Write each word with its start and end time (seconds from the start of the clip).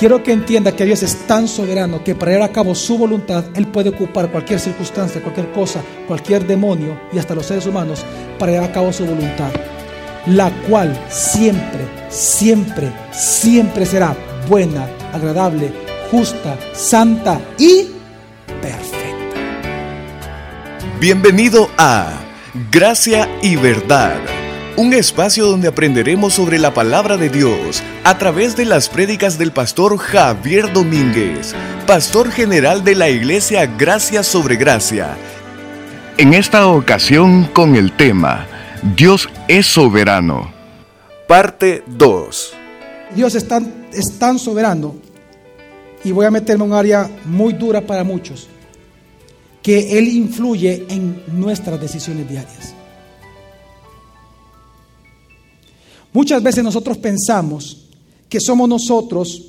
Quiero 0.00 0.22
que 0.22 0.32
entienda 0.32 0.72
que 0.74 0.86
Dios 0.86 1.02
es 1.02 1.26
tan 1.26 1.46
soberano 1.46 2.02
que 2.02 2.14
para 2.14 2.32
llevar 2.32 2.48
a 2.48 2.52
cabo 2.54 2.74
su 2.74 2.96
voluntad, 2.96 3.44
Él 3.54 3.66
puede 3.66 3.90
ocupar 3.90 4.32
cualquier 4.32 4.58
circunstancia, 4.58 5.20
cualquier 5.20 5.52
cosa, 5.52 5.82
cualquier 6.08 6.46
demonio 6.46 6.98
y 7.12 7.18
hasta 7.18 7.34
los 7.34 7.44
seres 7.44 7.66
humanos 7.66 8.02
para 8.38 8.50
llevar 8.50 8.70
a 8.70 8.72
cabo 8.72 8.94
su 8.94 9.04
voluntad, 9.04 9.50
la 10.24 10.50
cual 10.66 10.98
siempre, 11.10 11.82
siempre, 12.08 12.90
siempre 13.12 13.84
será 13.84 14.16
buena, 14.48 14.88
agradable, 15.12 15.70
justa, 16.10 16.56
santa 16.72 17.38
y 17.58 17.90
perfecta. 18.62 19.36
Bienvenido 20.98 21.68
a 21.76 22.22
Gracia 22.70 23.28
y 23.42 23.56
Verdad 23.56 24.39
un 24.76 24.94
espacio 24.94 25.46
donde 25.46 25.68
aprenderemos 25.68 26.34
sobre 26.34 26.58
la 26.58 26.72
palabra 26.72 27.16
de 27.16 27.28
Dios 27.28 27.82
a 28.04 28.18
través 28.18 28.56
de 28.56 28.64
las 28.64 28.88
prédicas 28.88 29.38
del 29.38 29.52
pastor 29.52 29.98
Javier 29.98 30.72
Domínguez, 30.72 31.54
pastor 31.86 32.30
general 32.30 32.84
de 32.84 32.94
la 32.94 33.10
iglesia 33.10 33.66
Gracia 33.66 34.22
sobre 34.22 34.56
Gracia. 34.56 35.16
En 36.16 36.34
esta 36.34 36.66
ocasión 36.66 37.44
con 37.52 37.76
el 37.76 37.92
tema 37.92 38.46
Dios 38.96 39.28
es 39.48 39.66
soberano. 39.66 40.52
Parte 41.26 41.82
2. 41.86 42.52
Dios 43.14 43.34
es 43.34 43.46
tan, 43.46 43.86
es 43.92 44.18
tan 44.18 44.38
soberano 44.38 44.96
y 46.02 46.12
voy 46.12 46.26
a 46.26 46.30
meterme 46.30 46.64
en 46.64 46.70
un 46.70 46.76
área 46.76 47.10
muy 47.24 47.52
dura 47.52 47.80
para 47.82 48.04
muchos, 48.04 48.48
que 49.62 49.98
Él 49.98 50.08
influye 50.08 50.86
en 50.88 51.22
nuestras 51.28 51.80
decisiones 51.80 52.28
diarias. 52.28 52.74
Muchas 56.12 56.42
veces 56.42 56.64
nosotros 56.64 56.98
pensamos 56.98 57.88
que 58.28 58.40
somos 58.40 58.68
nosotros 58.68 59.46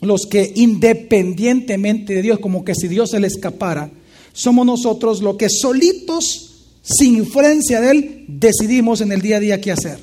los 0.00 0.26
que 0.26 0.52
independientemente 0.56 2.14
de 2.14 2.22
Dios, 2.22 2.38
como 2.38 2.64
que 2.64 2.74
si 2.74 2.88
Dios 2.88 3.10
se 3.10 3.20
le 3.20 3.26
escapara, 3.26 3.90
somos 4.32 4.66
nosotros 4.66 5.22
los 5.22 5.36
que 5.36 5.48
solitos, 5.48 6.52
sin 6.82 7.16
influencia 7.16 7.80
de 7.80 7.90
Él, 7.90 8.24
decidimos 8.28 9.00
en 9.00 9.12
el 9.12 9.22
día 9.22 9.38
a 9.38 9.40
día 9.40 9.60
qué 9.60 9.72
hacer. 9.72 9.98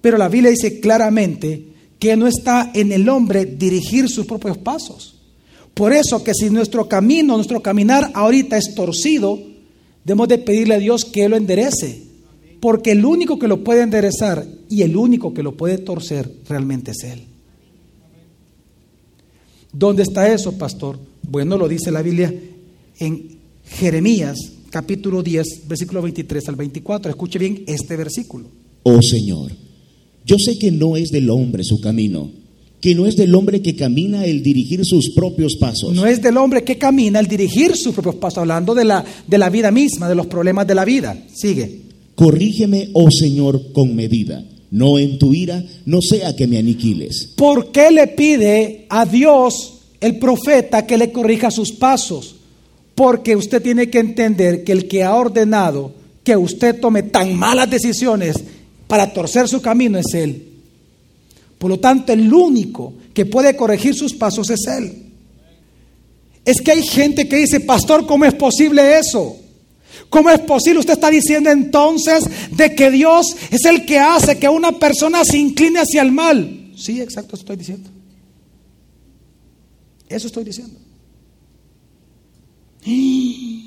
Pero 0.00 0.18
la 0.18 0.28
Biblia 0.28 0.50
dice 0.50 0.78
claramente 0.78 1.64
que 1.98 2.16
no 2.16 2.26
está 2.26 2.70
en 2.74 2.92
el 2.92 3.08
hombre 3.08 3.46
dirigir 3.46 4.08
sus 4.08 4.26
propios 4.26 4.58
pasos. 4.58 5.16
Por 5.74 5.92
eso 5.92 6.22
que 6.22 6.34
si 6.34 6.50
nuestro 6.50 6.88
camino, 6.88 7.34
nuestro 7.36 7.60
caminar 7.60 8.10
ahorita 8.14 8.56
es 8.56 8.74
torcido, 8.74 9.38
debemos 10.04 10.28
de 10.28 10.38
pedirle 10.38 10.74
a 10.74 10.78
Dios 10.78 11.04
que 11.04 11.28
lo 11.28 11.36
enderece. 11.36 12.05
Porque 12.66 12.90
el 12.90 13.04
único 13.04 13.38
que 13.38 13.46
lo 13.46 13.62
puede 13.62 13.82
enderezar 13.82 14.44
y 14.68 14.82
el 14.82 14.96
único 14.96 15.32
que 15.32 15.44
lo 15.44 15.56
puede 15.56 15.78
torcer 15.78 16.28
realmente 16.48 16.90
es 16.90 17.04
Él. 17.04 17.20
¿Dónde 19.72 20.02
está 20.02 20.34
eso, 20.34 20.50
pastor? 20.58 20.98
Bueno, 21.22 21.56
lo 21.58 21.68
dice 21.68 21.92
la 21.92 22.02
Biblia 22.02 22.34
en 22.98 23.38
Jeremías 23.66 24.36
capítulo 24.68 25.22
10, 25.22 25.68
versículo 25.68 26.02
23 26.02 26.48
al 26.48 26.56
24. 26.56 27.08
Escuche 27.08 27.38
bien 27.38 27.62
este 27.68 27.94
versículo. 27.94 28.48
Oh 28.82 29.00
Señor, 29.00 29.52
yo 30.24 30.36
sé 30.36 30.58
que 30.58 30.72
no 30.72 30.96
es 30.96 31.10
del 31.10 31.30
hombre 31.30 31.62
su 31.62 31.80
camino, 31.80 32.32
que 32.80 32.96
no 32.96 33.06
es 33.06 33.14
del 33.14 33.32
hombre 33.36 33.62
que 33.62 33.76
camina 33.76 34.24
el 34.24 34.42
dirigir 34.42 34.84
sus 34.84 35.10
propios 35.10 35.54
pasos. 35.54 35.94
No 35.94 36.04
es 36.04 36.20
del 36.20 36.36
hombre 36.36 36.64
que 36.64 36.76
camina 36.76 37.20
el 37.20 37.28
dirigir 37.28 37.76
sus 37.76 37.94
propios 37.94 38.16
pasos, 38.16 38.38
hablando 38.38 38.74
de 38.74 38.86
la, 38.86 39.04
de 39.24 39.38
la 39.38 39.50
vida 39.50 39.70
misma, 39.70 40.08
de 40.08 40.16
los 40.16 40.26
problemas 40.26 40.66
de 40.66 40.74
la 40.74 40.84
vida. 40.84 41.16
Sigue. 41.32 41.85
Corrígeme, 42.16 42.88
oh 42.94 43.10
Señor, 43.10 43.72
con 43.72 43.94
medida. 43.94 44.42
No 44.70 44.98
en 44.98 45.18
tu 45.18 45.32
ira, 45.32 45.62
no 45.84 46.00
sea 46.02 46.34
que 46.34 46.46
me 46.46 46.58
aniquiles. 46.58 47.28
¿Por 47.36 47.70
qué 47.70 47.90
le 47.90 48.08
pide 48.08 48.86
a 48.88 49.04
Dios 49.04 49.74
el 50.00 50.18
profeta 50.18 50.86
que 50.86 50.98
le 50.98 51.12
corrija 51.12 51.50
sus 51.50 51.72
pasos? 51.72 52.36
Porque 52.94 53.36
usted 53.36 53.62
tiene 53.62 53.90
que 53.90 53.98
entender 53.98 54.64
que 54.64 54.72
el 54.72 54.88
que 54.88 55.04
ha 55.04 55.14
ordenado 55.14 55.92
que 56.24 56.36
usted 56.36 56.80
tome 56.80 57.04
tan 57.04 57.36
malas 57.36 57.70
decisiones 57.70 58.36
para 58.88 59.12
torcer 59.12 59.46
su 59.46 59.60
camino 59.60 59.98
es 59.98 60.12
Él. 60.14 60.42
Por 61.58 61.70
lo 61.70 61.78
tanto, 61.78 62.12
el 62.12 62.32
único 62.32 62.94
que 63.14 63.26
puede 63.26 63.56
corregir 63.56 63.94
sus 63.94 64.14
pasos 64.14 64.50
es 64.50 64.66
Él. 64.66 65.04
Es 66.44 66.60
que 66.60 66.72
hay 66.72 66.82
gente 66.82 67.28
que 67.28 67.36
dice, 67.36 67.60
pastor, 67.60 68.06
¿cómo 68.06 68.24
es 68.24 68.34
posible 68.34 68.98
eso? 68.98 69.36
¿Cómo 70.08 70.30
es 70.30 70.40
posible? 70.40 70.80
Usted 70.80 70.94
está 70.94 71.10
diciendo 71.10 71.50
entonces 71.50 72.24
de 72.50 72.74
que 72.74 72.90
Dios 72.90 73.36
es 73.50 73.64
el 73.64 73.84
que 73.84 73.98
hace 73.98 74.38
que 74.38 74.48
una 74.48 74.72
persona 74.72 75.24
se 75.24 75.38
incline 75.38 75.80
hacia 75.80 76.02
el 76.02 76.12
mal. 76.12 76.72
Sí, 76.76 77.00
exacto, 77.00 77.36
estoy 77.36 77.56
diciendo. 77.56 77.90
Eso 80.08 80.26
estoy 80.26 80.44
diciendo. 80.44 80.78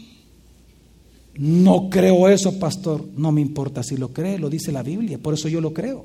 No 1.41 1.89
creo 1.89 2.27
eso, 2.27 2.59
pastor. 2.59 3.05
No 3.15 3.31
me 3.31 3.39
importa 3.39 3.81
si 3.81 3.95
lo 3.95 4.11
cree, 4.11 4.37
lo 4.37 4.49
dice 4.49 4.73
la 4.73 4.83
Biblia, 4.83 5.17
por 5.17 5.35
eso 5.35 5.47
yo 5.47 5.61
lo 5.61 5.73
creo. 5.73 6.03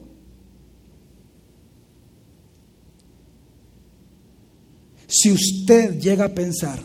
Si 5.08 5.32
usted 5.32 5.98
llega 6.00 6.26
a 6.26 6.34
pensar 6.34 6.80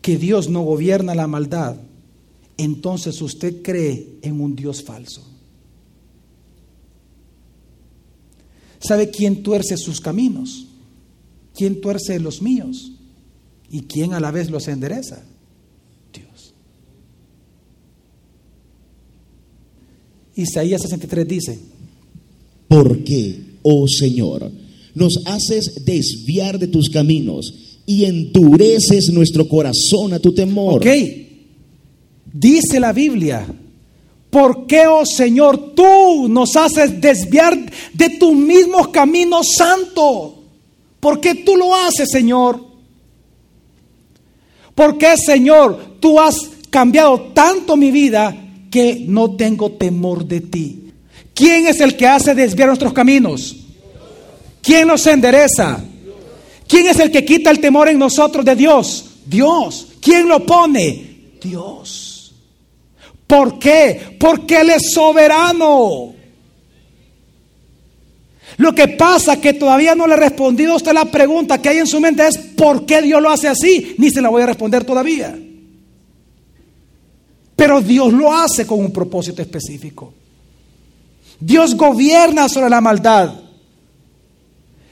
que 0.00 0.16
Dios 0.16 0.48
no 0.48 0.62
gobierna 0.62 1.14
la 1.14 1.26
maldad, 1.26 1.76
entonces 2.56 3.20
usted 3.20 3.62
cree 3.62 4.18
en 4.22 4.40
un 4.40 4.56
Dios 4.56 4.82
falso. 4.82 5.22
¿Sabe 8.78 9.10
quién 9.10 9.42
tuerce 9.42 9.76
sus 9.76 10.00
caminos? 10.00 10.66
¿Quién 11.54 11.80
tuerce 11.80 12.20
los 12.20 12.42
míos? 12.42 12.92
¿Y 13.70 13.82
quién 13.82 14.14
a 14.14 14.20
la 14.20 14.30
vez 14.30 14.50
los 14.50 14.68
endereza? 14.68 15.22
Dios. 16.12 16.52
Isaías 20.34 20.82
63 20.82 21.26
dice, 21.26 21.58
¿por 22.68 23.02
qué, 23.02 23.40
oh 23.62 23.86
Señor, 23.88 24.50
nos 24.94 25.18
haces 25.26 25.84
desviar 25.84 26.58
de 26.58 26.68
tus 26.68 26.88
caminos 26.88 27.52
y 27.86 28.04
endureces 28.04 29.10
nuestro 29.12 29.48
corazón 29.48 30.12
a 30.12 30.18
tu 30.18 30.32
temor? 30.32 30.82
Dice 32.38 32.78
la 32.78 32.92
Biblia, 32.92 33.46
¿por 34.28 34.66
qué, 34.66 34.86
oh 34.86 35.06
Señor, 35.06 35.72
tú 35.74 36.28
nos 36.28 36.54
haces 36.54 37.00
desviar 37.00 37.58
de 37.94 38.10
tu 38.10 38.34
mismo 38.34 38.92
camino 38.92 39.40
santo? 39.42 40.34
¿Por 41.00 41.18
qué 41.18 41.36
tú 41.36 41.56
lo 41.56 41.74
haces, 41.74 42.10
Señor? 42.10 42.62
¿Por 44.74 44.98
qué, 44.98 45.16
Señor, 45.16 45.96
tú 45.98 46.20
has 46.20 46.36
cambiado 46.68 47.18
tanto 47.32 47.74
mi 47.74 47.90
vida 47.90 48.36
que 48.70 49.06
no 49.08 49.34
tengo 49.34 49.72
temor 49.72 50.26
de 50.26 50.42
ti? 50.42 50.92
¿Quién 51.32 51.66
es 51.66 51.80
el 51.80 51.96
que 51.96 52.06
hace 52.06 52.34
desviar 52.34 52.68
nuestros 52.68 52.92
caminos? 52.92 53.56
¿Quién 54.60 54.88
nos 54.88 55.06
endereza? 55.06 55.82
¿Quién 56.68 56.86
es 56.86 56.98
el 56.98 57.10
que 57.10 57.24
quita 57.24 57.50
el 57.50 57.60
temor 57.60 57.88
en 57.88 57.98
nosotros 57.98 58.44
de 58.44 58.54
Dios? 58.54 59.06
Dios. 59.24 59.86
¿Quién 60.02 60.28
lo 60.28 60.44
pone? 60.44 61.38
Dios. 61.40 62.05
¿Por 63.26 63.58
qué? 63.58 64.16
Porque 64.18 64.60
Él 64.60 64.70
es 64.70 64.92
soberano. 64.92 66.14
Lo 68.58 68.74
que 68.74 68.88
pasa 68.88 69.34
es 69.34 69.38
que 69.40 69.54
todavía 69.54 69.94
no 69.94 70.06
le 70.06 70.14
he 70.14 70.18
respondido 70.18 70.72
a 70.72 70.76
usted 70.76 70.92
la 70.92 71.04
pregunta 71.04 71.60
que 71.60 71.68
hay 71.68 71.78
en 71.78 71.86
su 71.86 72.00
mente 72.00 72.26
es 72.26 72.38
¿por 72.38 72.86
qué 72.86 73.02
Dios 73.02 73.20
lo 73.20 73.30
hace 73.30 73.48
así? 73.48 73.94
Ni 73.98 74.10
se 74.10 74.22
la 74.22 74.30
voy 74.30 74.42
a 74.42 74.46
responder 74.46 74.84
todavía. 74.84 75.36
Pero 77.54 77.80
Dios 77.80 78.12
lo 78.12 78.32
hace 78.32 78.66
con 78.66 78.80
un 78.80 78.92
propósito 78.92 79.42
específico. 79.42 80.14
Dios 81.40 81.74
gobierna 81.74 82.48
sobre 82.48 82.70
la 82.70 82.80
maldad. 82.80 83.34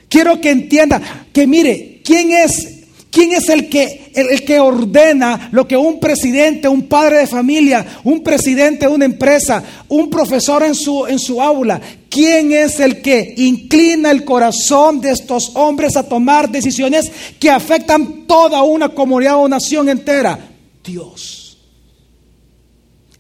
Quiero 0.09 0.41
que 0.41 0.51
entienda 0.51 1.27
que 1.33 1.47
mire, 1.47 2.03
¿quién 2.05 2.33
es 2.33 2.74
¿Quién 3.15 3.33
es 3.33 3.49
el 3.49 3.69
que, 3.69 4.11
el, 4.13 4.45
que 4.45 4.59
ordena 4.59 5.49
lo 5.53 5.69
que 5.69 5.77
un 5.77 6.01
presidente, 6.01 6.67
un 6.67 6.89
padre 6.89 7.19
de 7.19 7.29
familia, 7.29 8.01
un 8.03 8.25
presidente 8.25 8.87
de 8.87 8.93
una 8.93 9.05
empresa, 9.05 9.63
un 9.89 10.11
profesor 10.11 10.65
en 10.65 10.75
su, 10.75 11.07
en 11.07 11.21
su 11.21 11.41
aula? 11.41 11.81
¿Quién 12.09 12.53
es 12.53 12.81
el 12.81 13.01
que 13.03 13.35
inclina 13.37 14.11
el 14.11 14.25
corazón 14.25 15.01
de 15.01 15.13
estos 15.13 15.53
hombres 15.55 15.95
a 15.95 16.09
tomar 16.09 16.51
decisiones 16.51 17.13
que 17.39 17.51
afectan 17.51 18.27
toda 18.27 18.65
una 18.65 18.89
comunidad 18.89 19.37
o 19.37 19.49
nación 19.49 19.89
entera? 19.89 20.51
Dios. 20.83 21.57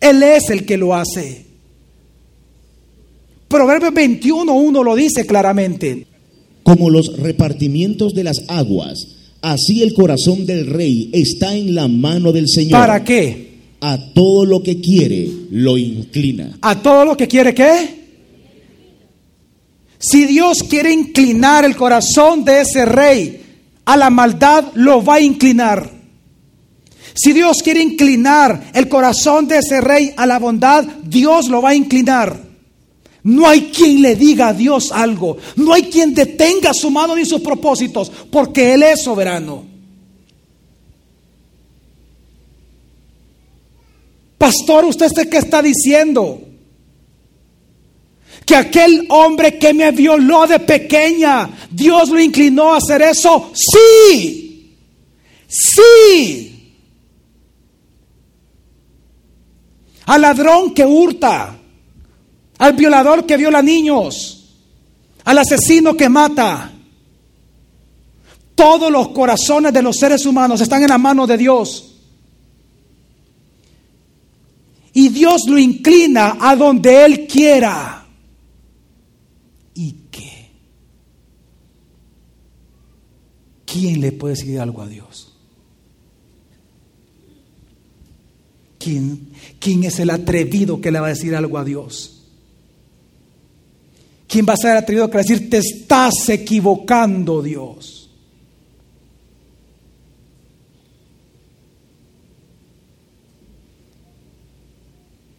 Él 0.00 0.24
es 0.24 0.50
el 0.50 0.66
que 0.66 0.76
lo 0.76 0.92
hace. 0.92 1.46
Proverbios 3.46 3.92
21.1 3.92 4.84
lo 4.84 4.96
dice 4.96 5.24
claramente. 5.24 6.08
Como 6.64 6.90
los 6.90 7.16
repartimientos 7.16 8.12
de 8.12 8.24
las 8.24 8.42
aguas 8.48 9.13
Así 9.44 9.82
el 9.82 9.92
corazón 9.92 10.46
del 10.46 10.66
rey 10.66 11.10
está 11.12 11.54
en 11.54 11.74
la 11.74 11.86
mano 11.86 12.32
del 12.32 12.48
Señor. 12.48 12.80
¿Para 12.80 13.04
qué? 13.04 13.58
A 13.78 13.98
todo 13.98 14.46
lo 14.46 14.62
que 14.62 14.80
quiere 14.80 15.28
lo 15.50 15.76
inclina. 15.76 16.56
¿A 16.62 16.80
todo 16.80 17.04
lo 17.04 17.14
que 17.14 17.28
quiere 17.28 17.52
qué? 17.52 18.04
Si 19.98 20.24
Dios 20.24 20.62
quiere 20.62 20.94
inclinar 20.94 21.66
el 21.66 21.76
corazón 21.76 22.42
de 22.42 22.62
ese 22.62 22.86
rey 22.86 23.42
a 23.84 23.98
la 23.98 24.08
maldad, 24.08 24.64
lo 24.76 25.04
va 25.04 25.16
a 25.16 25.20
inclinar. 25.20 25.90
Si 27.12 27.34
Dios 27.34 27.58
quiere 27.62 27.82
inclinar 27.82 28.70
el 28.72 28.88
corazón 28.88 29.46
de 29.46 29.58
ese 29.58 29.82
rey 29.82 30.14
a 30.16 30.24
la 30.24 30.38
bondad, 30.38 30.86
Dios 31.04 31.50
lo 31.50 31.60
va 31.60 31.70
a 31.70 31.74
inclinar. 31.74 32.43
No 33.24 33.48
hay 33.48 33.70
quien 33.74 34.02
le 34.02 34.16
diga 34.16 34.48
a 34.48 34.52
Dios 34.52 34.92
algo. 34.92 35.38
No 35.56 35.72
hay 35.72 35.84
quien 35.84 36.14
detenga 36.14 36.74
su 36.74 36.90
mano 36.90 37.16
ni 37.16 37.24
sus 37.24 37.40
propósitos, 37.40 38.12
porque 38.30 38.74
Él 38.74 38.82
es 38.82 39.02
soberano. 39.02 39.64
Pastor, 44.36 44.84
¿usted 44.84 45.10
qué 45.30 45.38
está 45.38 45.62
diciendo? 45.62 46.38
Que 48.44 48.56
aquel 48.56 49.06
hombre 49.08 49.58
que 49.58 49.72
me 49.72 49.90
violó 49.90 50.46
de 50.46 50.60
pequeña, 50.60 51.48
Dios 51.70 52.10
lo 52.10 52.20
inclinó 52.20 52.74
a 52.74 52.76
hacer 52.76 53.00
eso. 53.00 53.52
Sí, 53.54 54.76
sí. 55.48 56.74
Al 60.04 60.20
ladrón 60.20 60.74
que 60.74 60.84
hurta, 60.84 61.58
al 62.64 62.72
violador 62.72 63.26
que 63.26 63.36
viola 63.36 63.60
niños, 63.60 64.42
al 65.24 65.36
asesino 65.36 65.94
que 65.94 66.08
mata. 66.08 66.72
Todos 68.54 68.90
los 68.90 69.08
corazones 69.08 69.70
de 69.70 69.82
los 69.82 69.98
seres 69.98 70.24
humanos 70.24 70.62
están 70.62 70.82
en 70.82 70.88
la 70.88 70.96
mano 70.96 71.26
de 71.26 71.36
Dios. 71.36 71.96
Y 74.94 75.10
Dios 75.10 75.42
lo 75.46 75.58
inclina 75.58 76.38
a 76.40 76.56
donde 76.56 77.04
Él 77.04 77.26
quiera. 77.26 78.06
¿Y 79.74 79.92
qué? 80.10 80.48
¿Quién 83.66 84.00
le 84.00 84.10
puede 84.12 84.36
decir 84.36 84.58
algo 84.58 84.80
a 84.80 84.88
Dios? 84.88 85.34
¿Quién, 88.78 89.32
¿Quién 89.60 89.84
es 89.84 89.98
el 89.98 90.08
atrevido 90.08 90.80
que 90.80 90.90
le 90.90 91.00
va 91.00 91.08
a 91.08 91.10
decir 91.10 91.36
algo 91.36 91.58
a 91.58 91.64
Dios? 91.64 92.13
¿Quién 94.26 94.46
va 94.48 94.54
a 94.54 94.56
ser 94.56 94.76
atrevido 94.76 95.04
a 95.04 95.08
decir, 95.08 95.48
te 95.48 95.58
estás 95.58 96.28
equivocando, 96.28 97.42
Dios? 97.42 98.10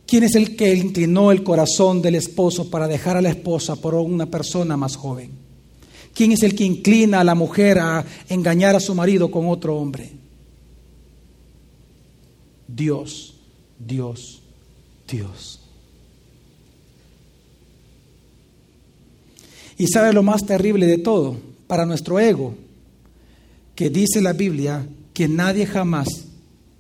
¿Quién 0.06 0.24
es 0.24 0.36
el 0.36 0.56
que 0.56 0.74
inclinó 0.74 1.32
el 1.32 1.44
corazón 1.44 2.02
del 2.02 2.16
esposo 2.16 2.70
para 2.70 2.88
dejar 2.88 3.18
a 3.18 3.22
la 3.22 3.30
esposa 3.30 3.76
por 3.76 3.96
una 3.96 4.28
persona 4.28 4.78
más 4.78 4.96
joven? 4.96 5.32
¿Quién 6.14 6.32
es 6.32 6.44
el 6.44 6.56
que 6.56 6.64
inclina 6.64 7.20
a 7.20 7.24
la 7.26 7.36
mujer 7.36 7.80
a 7.80 8.06
engañar 8.30 8.76
a 8.76 8.80
su 8.80 8.96
marido 8.96 9.30
con 9.30 9.50
otro 9.50 9.76
hombre? 9.76 10.12
Dios, 12.68 13.34
Dios, 13.78 14.42
Dios. 15.08 15.65
Y 19.78 19.88
sabe 19.88 20.14
lo 20.14 20.24
más 20.24 20.46
terrible 20.46 20.86
de 20.86 20.98
todo, 20.98 21.38
para 21.68 21.86
nuestro 21.86 22.20
ego, 22.20 22.56
que 23.76 23.90
dice 23.90 24.22
la 24.22 24.34
Biblia 24.34 24.88
que 25.14 25.28
nadie 25.28 25.66
jamás, 25.66 26.08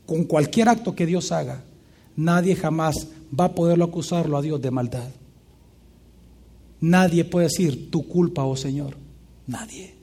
con 0.06 0.24
cualquier 0.24 0.70
acto 0.70 0.96
que 0.96 1.06
Dios 1.06 1.32
haga, 1.32 1.64
nadie 2.16 2.56
jamás 2.56 3.08
va 3.38 3.46
a 3.46 3.56
poderlo 3.56 3.86
acusarlo 3.86 4.38
a 4.38 4.42
Dios 4.42 4.62
de 4.62 4.72
maldad. 4.72 5.10
Nadie 6.80 7.26
puede 7.26 7.48
decir 7.48 7.90
tu 7.90 8.08
culpa, 8.08 8.44
oh 8.44 8.56
Señor. 8.56 8.96
Nadie. 9.48 9.94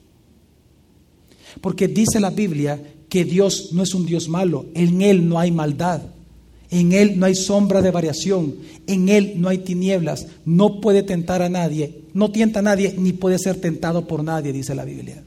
Porque 1.61 1.87
dice 1.87 2.19
la 2.19 2.29
Biblia 2.29 2.81
que 3.09 3.25
Dios 3.25 3.69
no 3.73 3.83
es 3.83 3.93
un 3.93 4.05
Dios 4.05 4.27
malo, 4.27 4.65
en 4.73 5.01
Él 5.01 5.27
no 5.27 5.39
hay 5.39 5.51
maldad, 5.51 6.01
en 6.73 6.91
Él 6.91 7.19
no 7.19 7.27
hay 7.27 7.35
sombra 7.35 7.81
de 7.81 7.91
variación, 7.91 8.55
en 8.87 9.07
Él 9.07 9.33
no 9.37 9.49
hay 9.49 9.59
tinieblas, 9.59 10.25
no 10.43 10.81
puede 10.81 11.03
tentar 11.03 11.43
a 11.43 11.49
nadie, 11.49 12.01
no 12.13 12.31
tienta 12.31 12.59
a 12.59 12.63
nadie, 12.63 12.95
ni 12.97 13.13
puede 13.13 13.37
ser 13.37 13.61
tentado 13.61 14.07
por 14.07 14.23
nadie, 14.23 14.51
dice 14.51 14.73
la 14.73 14.83
Biblia. 14.83 15.23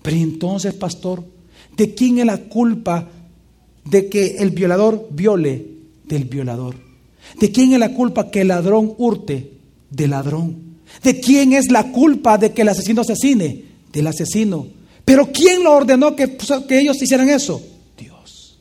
Pero 0.00 0.16
entonces, 0.16 0.72
pastor, 0.72 1.24
¿de 1.76 1.94
quién 1.94 2.18
es 2.18 2.24
la 2.24 2.38
culpa 2.38 3.10
de 3.84 4.08
que 4.08 4.36
el 4.38 4.50
violador 4.50 5.08
viole 5.10 5.66
del 6.06 6.24
violador? 6.24 6.74
¿De 7.38 7.52
quién 7.52 7.74
es 7.74 7.78
la 7.78 7.92
culpa 7.92 8.30
que 8.30 8.40
el 8.40 8.48
ladrón 8.48 8.94
hurte 8.96 9.52
del 9.90 10.10
ladrón? 10.10 10.78
¿De 11.02 11.20
quién 11.20 11.52
es 11.52 11.70
la 11.70 11.92
culpa 11.92 12.38
de 12.38 12.52
que 12.52 12.62
el 12.62 12.70
asesino 12.70 13.02
asesine? 13.02 13.64
Del 13.92 14.06
asesino. 14.06 14.77
Pero 15.08 15.32
¿quién 15.32 15.64
lo 15.64 15.72
ordenó 15.72 16.14
que, 16.14 16.36
ellos 16.68 17.00
hicieran 17.00 17.30
eso? 17.30 17.62
Dios. 17.96 18.58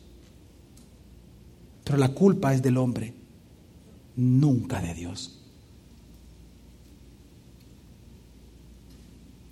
Pero 1.83 1.97
la 1.97 2.07
culpa 2.07 2.53
es 2.53 2.61
del 2.61 2.77
hombre, 2.77 3.13
nunca 4.15 4.79
de 4.79 4.93
Dios. 4.93 5.41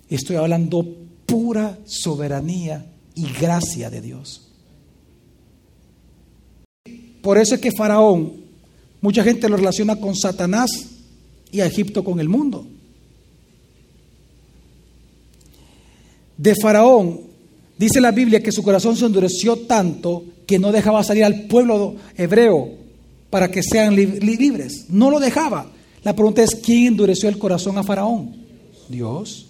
Estoy 0.08 0.36
hablando 0.36 0.86
pura 1.26 1.78
soberanía 1.84 2.86
y 3.14 3.30
gracia 3.30 3.90
de 3.90 4.00
Dios. 4.00 4.48
Por 7.20 7.36
eso 7.36 7.56
es 7.56 7.60
que 7.60 7.72
Faraón, 7.72 8.40
mucha 9.02 9.22
gente 9.22 9.50
lo 9.50 9.58
relaciona 9.58 9.96
con 9.96 10.16
Satanás 10.16 10.70
y 11.52 11.60
a 11.60 11.66
Egipto 11.66 12.02
con 12.02 12.20
el 12.20 12.30
mundo. 12.30 12.66
De 16.36 16.54
Faraón, 16.54 17.20
dice 17.78 18.00
la 18.00 18.12
Biblia 18.12 18.42
que 18.42 18.52
su 18.52 18.62
corazón 18.62 18.96
se 18.96 19.06
endureció 19.06 19.56
tanto 19.56 20.24
que 20.46 20.58
no 20.58 20.72
dejaba 20.72 21.02
salir 21.02 21.24
al 21.24 21.42
pueblo 21.46 21.96
hebreo 22.16 22.70
para 23.30 23.50
que 23.50 23.62
sean 23.62 23.96
libres. 23.96 24.86
No 24.88 25.10
lo 25.10 25.18
dejaba. 25.18 25.72
La 26.04 26.14
pregunta 26.14 26.42
es, 26.42 26.54
¿quién 26.54 26.88
endureció 26.88 27.28
el 27.28 27.38
corazón 27.38 27.78
a 27.78 27.82
Faraón? 27.82 28.36
Dios. 28.88 29.46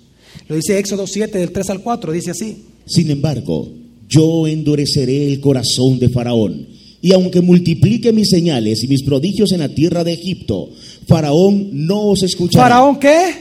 Lo 0.49 0.57
dice 0.57 0.79
Éxodo 0.79 1.07
7 1.07 1.39
del 1.39 1.53
3 1.53 1.71
al 1.71 1.83
4, 1.83 2.13
dice 2.13 2.31
así. 2.31 2.65
Sin 2.87 3.11
embargo, 3.11 3.69
yo 4.09 4.47
endureceré 4.47 5.27
el 5.27 5.41
corazón 5.41 5.99
de 5.99 6.09
Faraón 6.09 6.67
y 7.03 7.13
aunque 7.13 7.41
multiplique 7.41 8.13
mis 8.13 8.31
señales 8.31 8.83
y 8.83 8.89
mis 8.89 9.03
prodigios 9.03 9.53
en 9.53 9.61
la 9.61 9.69
tierra 9.69 10.03
de 10.03 10.13
Egipto, 10.13 10.71
Faraón 11.07 11.87
no 11.87 12.07
os 12.09 12.23
escuchará. 12.23 12.65
¿Faraón 12.65 12.99
qué? 12.99 13.35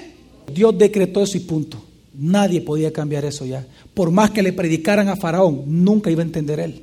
Dios 0.54 0.78
decretó 0.78 1.24
eso 1.24 1.38
y 1.38 1.42
punto. 1.42 1.85
Nadie 2.18 2.62
podía 2.62 2.94
cambiar 2.94 3.26
eso 3.26 3.46
ya. 3.46 3.68
Por 3.94 4.12
más 4.12 4.32
que 4.32 4.44
le 4.44 4.54
predicaran 4.54 5.10
a 5.10 5.16
Faraón, 5.16 5.64
nunca 5.68 6.10
iba 6.10 6.22
a 6.22 6.26
entender 6.26 6.60
él. 6.60 6.82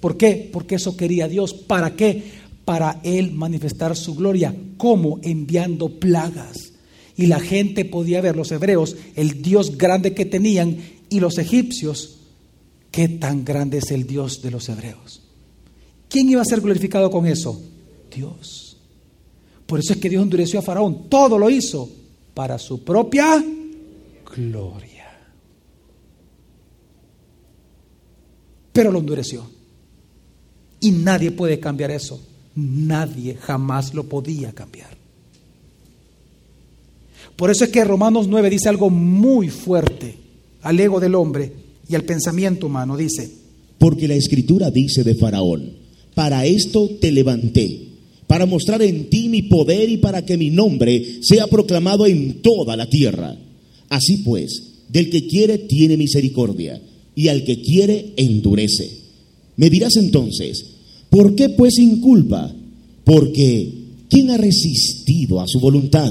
¿Por 0.00 0.16
qué? 0.16 0.48
Porque 0.52 0.76
eso 0.76 0.96
quería 0.96 1.28
Dios. 1.28 1.54
¿Para 1.54 1.94
qué? 1.94 2.22
Para 2.64 3.00
él 3.04 3.32
manifestar 3.32 3.96
su 3.96 4.14
gloria. 4.14 4.54
¿Cómo? 4.76 5.20
Enviando 5.22 5.88
plagas. 5.88 6.72
Y 7.16 7.26
la 7.26 7.40
gente 7.40 7.84
podía 7.84 8.20
ver, 8.20 8.36
los 8.36 8.50
hebreos, 8.50 8.96
el 9.14 9.42
Dios 9.42 9.76
grande 9.76 10.14
que 10.14 10.24
tenían 10.24 10.78
y 11.08 11.20
los 11.20 11.38
egipcios, 11.38 12.18
qué 12.90 13.08
tan 13.08 13.44
grande 13.44 13.78
es 13.78 13.90
el 13.90 14.06
Dios 14.06 14.40
de 14.42 14.50
los 14.50 14.68
hebreos. 14.68 15.20
¿Quién 16.08 16.30
iba 16.30 16.42
a 16.42 16.46
ser 16.46 16.60
glorificado 16.60 17.10
con 17.10 17.26
eso? 17.26 17.60
Dios. 18.14 18.76
Por 19.66 19.80
eso 19.80 19.92
es 19.92 19.98
que 19.98 20.08
Dios 20.08 20.22
endureció 20.22 20.58
a 20.58 20.62
Faraón. 20.62 21.08
Todo 21.08 21.38
lo 21.38 21.48
hizo 21.48 21.88
para 22.34 22.58
su 22.58 22.82
propia 22.82 23.44
gloria. 24.34 25.06
Pero 28.72 28.90
lo 28.90 28.98
endureció. 28.98 29.48
Y 30.80 30.90
nadie 30.90 31.30
puede 31.30 31.60
cambiar 31.60 31.90
eso. 31.90 32.20
Nadie 32.54 33.36
jamás 33.36 33.94
lo 33.94 34.04
podía 34.04 34.52
cambiar. 34.52 34.96
Por 37.36 37.50
eso 37.50 37.64
es 37.64 37.70
que 37.70 37.84
Romanos 37.84 38.28
9 38.28 38.50
dice 38.50 38.68
algo 38.68 38.90
muy 38.90 39.48
fuerte 39.48 40.16
al 40.62 40.78
ego 40.78 41.00
del 41.00 41.14
hombre 41.14 41.52
y 41.88 41.94
al 41.94 42.04
pensamiento 42.04 42.66
humano. 42.66 42.96
Dice, 42.96 43.30
porque 43.78 44.08
la 44.08 44.14
escritura 44.14 44.70
dice 44.70 45.02
de 45.02 45.14
Faraón, 45.14 45.72
para 46.14 46.44
esto 46.44 46.88
te 47.00 47.10
levanté, 47.10 47.88
para 48.26 48.46
mostrar 48.46 48.82
en 48.82 49.08
ti 49.08 49.28
mi 49.28 49.42
poder 49.42 49.88
y 49.88 49.96
para 49.96 50.24
que 50.24 50.36
mi 50.36 50.50
nombre 50.50 51.22
sea 51.22 51.46
proclamado 51.46 52.06
en 52.06 52.42
toda 52.42 52.76
la 52.76 52.88
tierra. 52.88 53.36
Así 53.92 54.22
pues, 54.24 54.62
del 54.88 55.10
que 55.10 55.26
quiere 55.26 55.58
tiene 55.58 55.98
misericordia, 55.98 56.80
y 57.14 57.28
al 57.28 57.44
que 57.44 57.60
quiere 57.60 58.14
endurece. 58.16 58.90
Me 59.56 59.68
dirás 59.68 59.96
entonces, 59.96 60.64
¿por 61.10 61.34
qué 61.34 61.50
pues 61.50 61.78
inculpa? 61.78 62.56
Porque 63.04 63.70
¿quién 64.08 64.30
ha 64.30 64.38
resistido 64.38 65.42
a 65.42 65.46
su 65.46 65.60
voluntad? 65.60 66.10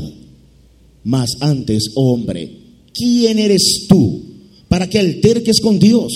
Mas 1.03 1.31
antes, 1.39 1.89
oh 1.95 2.13
hombre, 2.13 2.51
¿quién 2.93 3.39
eres 3.39 3.88
tú 3.89 4.25
para 4.67 4.88
que 4.88 5.00
alterques 5.00 5.59
con 5.59 5.79
Dios? 5.79 6.11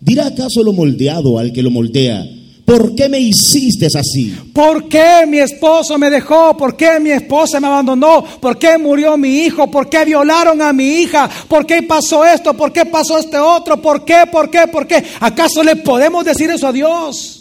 ¿Dirá 0.00 0.28
acaso 0.28 0.62
lo 0.62 0.72
moldeado 0.72 1.38
al 1.38 1.52
que 1.52 1.62
lo 1.62 1.70
moldea? 1.70 2.26
¿Por 2.64 2.94
qué 2.94 3.08
me 3.08 3.20
hiciste 3.20 3.86
así? 3.86 4.34
¿Por 4.52 4.88
qué 4.88 5.26
mi 5.28 5.38
esposo 5.38 5.98
me 5.98 6.10
dejó? 6.10 6.56
¿Por 6.56 6.76
qué 6.76 6.98
mi 7.00 7.10
esposa 7.10 7.60
me 7.60 7.66
abandonó? 7.66 8.24
¿Por 8.40 8.58
qué 8.58 8.78
murió 8.78 9.16
mi 9.16 9.44
hijo? 9.44 9.70
¿Por 9.70 9.88
qué 9.88 10.04
violaron 10.04 10.60
a 10.62 10.72
mi 10.72 10.84
hija? 10.84 11.28
¿Por 11.48 11.66
qué 11.66 11.82
pasó 11.82 12.24
esto? 12.24 12.54
¿Por 12.54 12.72
qué 12.72 12.86
pasó 12.86 13.18
este 13.18 13.38
otro? 13.38 13.80
¿Por 13.80 14.04
qué? 14.04 14.24
¿Por 14.30 14.50
qué? 14.50 14.66
¿Por 14.70 14.86
qué? 14.86 15.02
¿Acaso 15.20 15.62
le 15.62 15.76
podemos 15.76 16.24
decir 16.24 16.50
eso 16.50 16.66
a 16.66 16.72
Dios? 16.72 17.40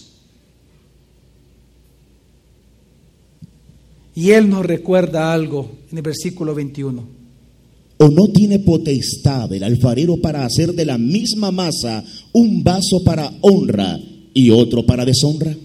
Y 4.15 4.31
Él 4.31 4.49
nos 4.49 4.65
recuerda 4.65 5.33
algo 5.33 5.71
en 5.91 5.97
el 5.97 6.03
versículo 6.03 6.53
21. 6.53 7.23
¿O 7.97 8.09
no 8.09 8.27
tiene 8.27 8.59
potestad 8.59 9.51
el 9.53 9.63
alfarero 9.63 10.17
para 10.17 10.45
hacer 10.45 10.73
de 10.73 10.85
la 10.85 10.97
misma 10.97 11.51
masa 11.51 12.03
un 12.33 12.63
vaso 12.63 13.03
para 13.03 13.31
honra 13.41 13.97
y 14.33 14.49
otro 14.49 14.85
para 14.85 15.05
deshonra? 15.05 15.55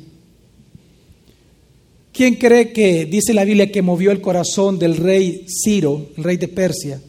¿Quién 2.13 2.35
cree 2.35 2.73
que 2.73 3.07
dice 3.07 3.33
la 3.33 3.45
Biblia 3.45 3.71
que 3.71 3.81
movió 3.81 4.11
el 4.11 4.21
corazón 4.21 4.79
del 4.79 4.97
rey 4.97 5.47
Ciro, 5.47 6.09
el 6.17 6.25
rey 6.25 6.37
de 6.37 6.49
Persia? 6.49 7.01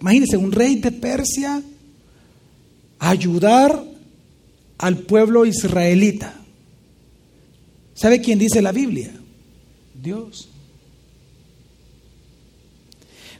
Imagínense, 0.00 0.36
un 0.36 0.52
rey 0.52 0.76
de 0.76 0.92
Persia 0.92 1.60
ayudar 3.00 3.84
al 4.78 4.98
pueblo 4.98 5.44
israelita. 5.44 6.40
¿Sabe 7.94 8.20
quién 8.20 8.38
dice 8.38 8.62
la 8.62 8.70
Biblia? 8.70 9.12
Dios. 10.00 10.48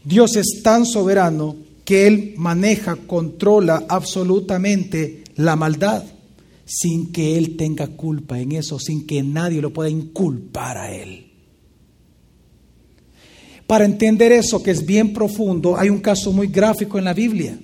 Dios 0.03 0.35
es 0.35 0.63
tan 0.65 0.85
soberano 0.85 1.55
que 1.85 2.09
Él 2.09 2.35
maneja, 2.37 2.97
controla 2.97 3.85
absolutamente 3.89 5.23
la 5.37 5.55
maldad 5.55 6.03
sin 6.69 7.13
que 7.13 7.39
Él 7.39 7.57
tenga 7.57 7.87
culpa 7.87 8.39
en 8.39 8.53
eso, 8.53 8.79
sin 8.79 9.07
que 9.07 9.23
nadie 9.23 9.63
lo 9.63 9.73
pueda 9.73 9.89
inculpar 9.89 10.77
a 10.77 10.93
Él. 10.93 11.25
Para 13.67 13.87
entender 13.87 14.33
eso, 14.33 14.63
que 14.63 14.71
es 14.71 14.85
bien 14.85 15.15
profundo, 15.15 15.79
hay 15.79 15.89
un 15.89 16.01
caso 16.01 16.31
muy 16.31 16.49
gráfico 16.49 16.99
en 16.99 17.05
la 17.05 17.15
Biblia, 17.15 17.59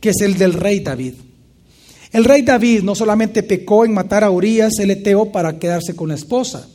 que 0.00 0.10
es 0.10 0.20
el 0.20 0.38
del 0.38 0.52
rey 0.52 0.78
David. 0.80 1.14
El 2.12 2.24
rey 2.24 2.42
David 2.42 2.82
no 2.82 2.94
solamente 2.94 3.42
pecó 3.42 3.84
en 3.84 3.94
matar 3.94 4.22
a 4.22 4.30
Urias, 4.30 4.78
el 4.78 4.92
Eteo, 4.92 5.32
para 5.32 5.58
quedarse 5.58 5.96
con 5.96 6.08
la 6.08 6.14
esposa, 6.14 6.68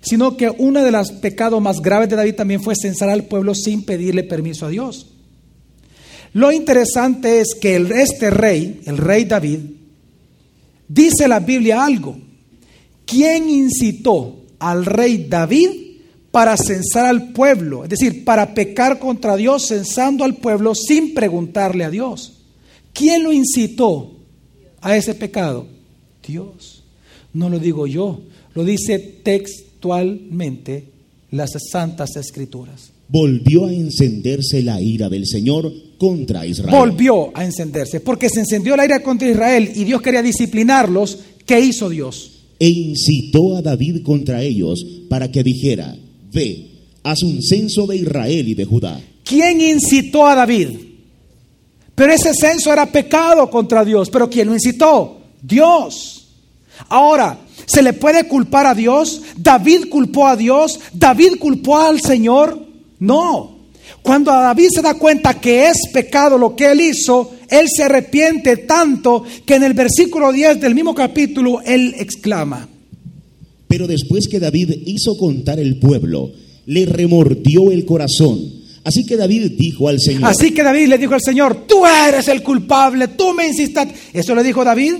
sino 0.00 0.36
que 0.36 0.50
uno 0.50 0.82
de 0.82 0.90
los 0.90 1.12
pecados 1.12 1.62
más 1.62 1.80
graves 1.80 2.08
de 2.08 2.16
David 2.16 2.34
también 2.34 2.60
fue 2.60 2.74
censar 2.74 3.08
al 3.08 3.24
pueblo 3.24 3.54
sin 3.54 3.84
pedirle 3.84 4.24
permiso 4.24 4.66
a 4.66 4.70
Dios. 4.70 5.12
Lo 6.32 6.50
interesante 6.50 7.40
es 7.40 7.54
que 7.54 7.76
este 7.76 8.30
rey, 8.30 8.80
el 8.86 8.98
rey 8.98 9.24
David, 9.24 9.60
dice 10.88 11.28
la 11.28 11.40
Biblia 11.40 11.84
algo. 11.84 12.16
¿Quién 13.04 13.48
incitó 13.48 14.44
al 14.58 14.86
rey 14.86 15.26
David 15.28 15.68
para 16.30 16.56
censar 16.56 17.06
al 17.06 17.32
pueblo? 17.32 17.84
Es 17.84 17.90
decir, 17.90 18.24
para 18.24 18.54
pecar 18.54 18.98
contra 18.98 19.36
Dios 19.36 19.66
censando 19.66 20.24
al 20.24 20.36
pueblo 20.36 20.74
sin 20.74 21.14
preguntarle 21.14 21.84
a 21.84 21.90
Dios. 21.90 22.40
¿Quién 22.92 23.22
lo 23.22 23.32
incitó 23.32 24.12
a 24.80 24.96
ese 24.96 25.14
pecado? 25.14 25.66
Dios. 26.26 26.82
No 27.32 27.48
lo 27.48 27.58
digo 27.58 27.86
yo, 27.86 28.20
lo 28.54 28.64
dice 28.64 28.98
texto 28.98 29.74
actualmente 29.84 30.84
las 31.30 31.50
santas 31.70 32.16
escrituras. 32.16 32.90
Volvió 33.08 33.66
a 33.66 33.72
encenderse 33.72 34.62
la 34.62 34.80
ira 34.80 35.10
del 35.10 35.26
Señor 35.26 35.70
contra 36.04 36.44
Israel. 36.44 36.76
Volvió 36.76 37.30
a 37.34 37.44
encenderse, 37.44 38.00
porque 38.00 38.28
se 38.28 38.40
encendió 38.40 38.76
la 38.76 38.84
ira 38.84 39.02
contra 39.02 39.30
Israel 39.30 39.72
y 39.74 39.84
Dios 39.84 40.02
quería 40.02 40.22
disciplinarlos. 40.22 41.18
¿Qué 41.46 41.60
hizo 41.60 41.88
Dios? 41.88 42.42
E 42.58 42.68
incitó 42.68 43.56
a 43.56 43.62
David 43.62 44.02
contra 44.02 44.42
ellos 44.42 44.84
para 45.08 45.30
que 45.30 45.42
dijera, 45.42 45.96
ve, 46.30 46.66
haz 47.02 47.22
un 47.22 47.42
censo 47.42 47.86
de 47.86 47.96
Israel 47.96 48.48
y 48.48 48.54
de 48.54 48.64
Judá. 48.66 49.00
¿Quién 49.24 49.62
incitó 49.62 50.26
a 50.26 50.34
David? 50.34 50.68
Pero 51.94 52.12
ese 52.12 52.34
censo 52.34 52.70
era 52.70 52.90
pecado 52.90 53.48
contra 53.48 53.82
Dios. 53.84 54.10
¿Pero 54.10 54.28
quién 54.28 54.48
lo 54.48 54.54
incitó? 54.54 55.20
Dios. 55.40 56.28
Ahora, 56.88 57.38
¿Se 57.66 57.82
le 57.82 57.94
puede 57.94 58.28
culpar 58.28 58.66
a 58.66 58.74
Dios? 58.74 59.22
¿David 59.36 59.88
culpó 59.88 60.26
a 60.26 60.36
Dios? 60.36 60.78
¿David 60.92 61.38
culpó 61.38 61.78
al 61.78 62.00
Señor? 62.00 62.58
No. 62.98 63.53
Cuando 64.02 64.30
David 64.30 64.68
se 64.74 64.82
da 64.82 64.94
cuenta 64.94 65.40
que 65.40 65.68
es 65.68 65.88
pecado 65.92 66.36
lo 66.36 66.54
que 66.54 66.70
él 66.70 66.80
hizo, 66.80 67.32
él 67.48 67.66
se 67.74 67.84
arrepiente 67.84 68.58
tanto 68.58 69.24
que 69.46 69.54
en 69.54 69.62
el 69.62 69.74
versículo 69.74 70.32
10 70.32 70.60
del 70.60 70.74
mismo 70.74 70.94
capítulo 70.94 71.60
él 71.64 71.94
exclama. 71.98 72.68
Pero 73.68 73.86
después 73.86 74.28
que 74.28 74.40
David 74.40 74.70
hizo 74.86 75.16
contar 75.16 75.58
el 75.58 75.78
pueblo, 75.78 76.30
le 76.66 76.86
remordió 76.86 77.70
el 77.70 77.84
corazón. 77.84 78.64
Así 78.84 79.06
que 79.06 79.16
David 79.16 79.52
dijo 79.56 79.88
al 79.88 79.98
Señor. 79.98 80.26
Así 80.26 80.52
que 80.52 80.62
David 80.62 80.88
le 80.88 80.98
dijo 80.98 81.14
al 81.14 81.22
Señor, 81.22 81.66
tú 81.66 81.86
eres 81.86 82.28
el 82.28 82.42
culpable, 82.42 83.08
tú 83.08 83.32
me 83.32 83.46
insistas. 83.46 83.88
¿Eso 84.12 84.34
le 84.34 84.42
dijo 84.42 84.62
David? 84.62 84.94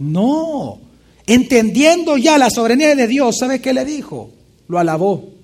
No. 0.00 0.80
Entendiendo 1.26 2.16
ya 2.16 2.36
la 2.38 2.50
soberanía 2.50 2.96
de 2.96 3.06
Dios, 3.06 3.36
¿sabe 3.38 3.60
qué 3.60 3.72
le 3.72 3.84
dijo? 3.84 4.30
Lo 4.66 4.78
alabó. 4.78 5.39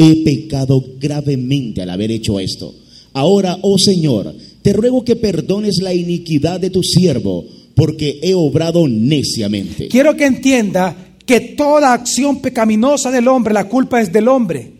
He 0.00 0.22
pecado 0.22 0.80
gravemente 1.00 1.82
al 1.82 1.90
haber 1.90 2.12
hecho 2.12 2.38
esto. 2.38 2.72
Ahora, 3.14 3.58
oh 3.62 3.76
Señor, 3.78 4.32
te 4.62 4.72
ruego 4.72 5.04
que 5.04 5.16
perdones 5.16 5.78
la 5.82 5.92
iniquidad 5.92 6.60
de 6.60 6.70
tu 6.70 6.84
siervo, 6.84 7.44
porque 7.74 8.20
he 8.22 8.32
obrado 8.32 8.86
neciamente. 8.86 9.88
Quiero 9.88 10.16
que 10.16 10.26
entienda 10.26 11.16
que 11.26 11.40
toda 11.40 11.92
acción 11.92 12.40
pecaminosa 12.40 13.10
del 13.10 13.26
hombre, 13.26 13.52
la 13.52 13.68
culpa 13.68 14.00
es 14.00 14.12
del 14.12 14.28
hombre, 14.28 14.72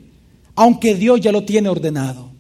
aunque 0.54 0.94
Dios 0.94 1.20
ya 1.20 1.32
lo 1.32 1.42
tiene 1.42 1.68
ordenado. 1.68 2.30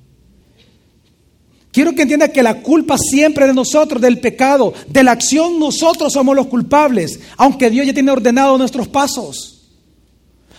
Quiero 1.72 1.96
que 1.96 2.02
entienda 2.02 2.28
que 2.28 2.44
la 2.44 2.62
culpa 2.62 2.96
siempre 2.96 3.48
de 3.48 3.54
nosotros, 3.54 4.00
del 4.00 4.20
pecado, 4.20 4.72
de 4.88 5.02
la 5.02 5.12
acción, 5.12 5.58
nosotros 5.58 6.12
somos 6.12 6.36
los 6.36 6.46
culpables, 6.46 7.18
aunque 7.36 7.70
Dios 7.70 7.88
ya 7.88 7.92
tiene 7.92 8.12
ordenado 8.12 8.56
nuestros 8.56 8.86
pasos. 8.86 9.57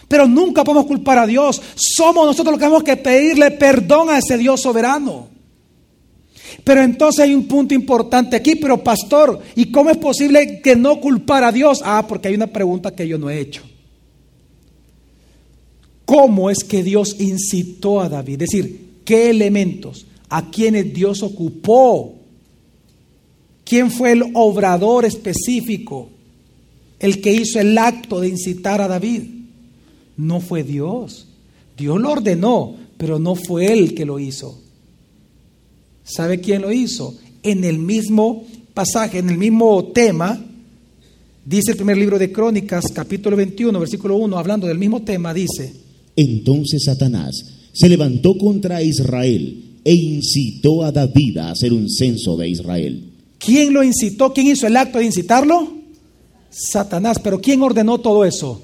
Pero 0.10 0.28
nunca 0.28 0.66
podemos 0.66 0.88
culpar 0.88 1.20
a 1.20 1.26
Dios. 1.26 1.62
Somos 1.76 2.26
nosotros 2.26 2.52
los 2.52 2.60
que 2.60 2.66
tenemos 2.66 2.84
que 2.84 2.98
pedirle 2.98 3.52
perdón 3.52 4.10
a 4.10 4.18
ese 4.18 4.38
Dios 4.38 4.62
soberano. 4.62 5.30
Pero 6.66 6.82
entonces 6.82 7.24
hay 7.24 7.34
un 7.34 7.48
punto 7.48 7.74
importante 7.74 8.36
aquí, 8.36 8.56
pero 8.56 8.84
pastor, 8.84 9.40
¿y 9.56 9.72
cómo 9.72 9.90
es 9.90 9.98
posible 9.98 10.60
que 10.62 10.76
no 10.76 11.00
culpar 11.00 11.46
a 11.46 11.54
Dios? 11.54 11.82
Ah, 11.86 12.06
porque 12.06 12.28
hay 12.28 12.36
una 12.36 12.48
pregunta 12.48 12.94
que 12.94 13.08
yo 13.08 13.18
no 13.18 13.30
he 13.30 13.40
hecho. 13.40 13.64
¿Cómo 16.04 16.50
es 16.50 16.66
que 16.66 16.84
Dios 16.84 17.16
incitó 17.20 18.02
a 18.02 18.10
David? 18.10 18.42
Es 18.42 18.50
decir, 18.50 18.90
¿qué 19.06 19.30
elementos? 19.30 20.08
a 20.30 20.50
quienes 20.50 20.94
Dios 20.94 21.24
ocupó. 21.24 22.16
¿Quién 23.66 23.92
fue 23.92 24.14
el 24.14 24.24
obrador 24.34 25.06
específico? 25.06 26.10
El 27.00 27.22
que 27.22 27.34
hizo 27.34 27.60
el 27.60 27.78
acto 27.78 28.20
de 28.20 28.30
incitar 28.30 28.82
a 28.82 28.88
David. 28.88 29.24
No 30.20 30.42
fue 30.42 30.64
Dios. 30.64 31.28
Dios 31.78 32.00
lo 32.00 32.12
ordenó, 32.12 32.76
pero 32.98 33.20
no 33.20 33.36
fue 33.36 33.72
él 33.72 33.96
que 33.96 34.06
lo 34.06 34.20
hizo. 34.20 34.60
¿Sabe 36.04 36.42
quién 36.42 36.62
lo 36.62 36.74
hizo? 36.74 37.16
En 37.42 37.64
el 37.64 37.80
mismo 37.80 38.44
pasaje, 38.74 39.20
en 39.20 39.30
el 39.30 39.38
mismo 39.38 39.86
tema, 39.94 40.46
dice 41.46 41.72
el 41.72 41.78
primer 41.78 41.96
libro 41.96 42.20
de 42.20 42.34
Crónicas, 42.34 42.84
capítulo 42.94 43.38
21, 43.38 43.80
versículo 43.80 44.18
1, 44.18 44.38
hablando 44.38 44.68
del 44.68 44.78
mismo 44.78 45.04
tema, 45.04 45.34
dice, 45.34 45.74
Entonces 46.18 46.84
Satanás 46.84 47.36
se 47.72 47.88
levantó 47.88 48.38
contra 48.38 48.84
Israel 48.84 49.78
e 49.86 49.94
incitó 49.94 50.84
a 50.84 50.92
David 50.92 51.38
a 51.38 51.52
hacer 51.52 51.72
un 51.72 51.90
censo 51.90 52.36
de 52.36 52.50
Israel. 52.50 53.06
¿Quién 53.38 53.74
lo 53.74 53.86
incitó? 53.86 54.34
¿Quién 54.34 54.48
hizo 54.48 54.68
el 54.68 54.76
acto 54.76 55.00
de 55.00 55.06
incitarlo? 55.06 55.76
Satanás. 56.50 57.20
Pero 57.24 57.40
¿quién 57.40 57.62
ordenó 57.62 58.00
todo 58.00 58.26
eso? 58.26 58.64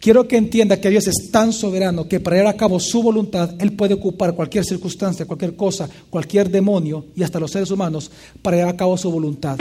Quiero 0.00 0.28
que 0.28 0.36
entienda 0.36 0.80
que 0.80 0.90
Dios 0.90 1.08
es 1.08 1.30
tan 1.32 1.52
soberano 1.52 2.06
que 2.06 2.20
para 2.20 2.36
llevar 2.36 2.54
a 2.54 2.56
cabo 2.56 2.78
su 2.78 3.02
voluntad, 3.02 3.54
Él 3.58 3.72
puede 3.72 3.94
ocupar 3.94 4.34
cualquier 4.34 4.64
circunstancia, 4.64 5.26
cualquier 5.26 5.56
cosa, 5.56 5.88
cualquier 6.08 6.50
demonio 6.50 7.06
y 7.16 7.22
hasta 7.24 7.40
los 7.40 7.50
seres 7.50 7.70
humanos 7.70 8.10
para 8.40 8.56
llevar 8.56 8.74
a 8.74 8.76
cabo 8.76 8.96
su 8.96 9.10
voluntad, 9.10 9.58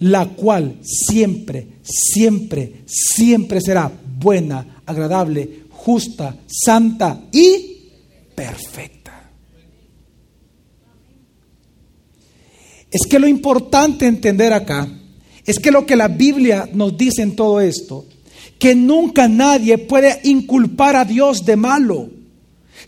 la 0.00 0.26
cual 0.26 0.76
siempre, 0.82 1.66
siempre, 1.82 2.82
siempre 2.86 3.60
será 3.60 3.92
buena, 4.18 4.82
agradable, 4.86 5.64
justa, 5.70 6.34
santa 6.46 7.20
y 7.30 7.90
perfecta. 8.34 8.98
Es 12.90 13.06
que 13.06 13.18
lo 13.18 13.28
importante 13.28 14.06
entender 14.06 14.54
acá 14.54 14.88
es 15.44 15.58
que 15.58 15.70
lo 15.70 15.84
que 15.84 15.96
la 15.96 16.08
Biblia 16.08 16.68
nos 16.72 16.96
dice 16.96 17.22
en 17.22 17.36
todo 17.36 17.60
esto, 17.60 18.06
que 18.58 18.74
nunca 18.74 19.28
nadie 19.28 19.78
puede 19.78 20.20
inculpar 20.24 20.96
a 20.96 21.04
Dios 21.04 21.44
de 21.44 21.56
malo, 21.56 22.08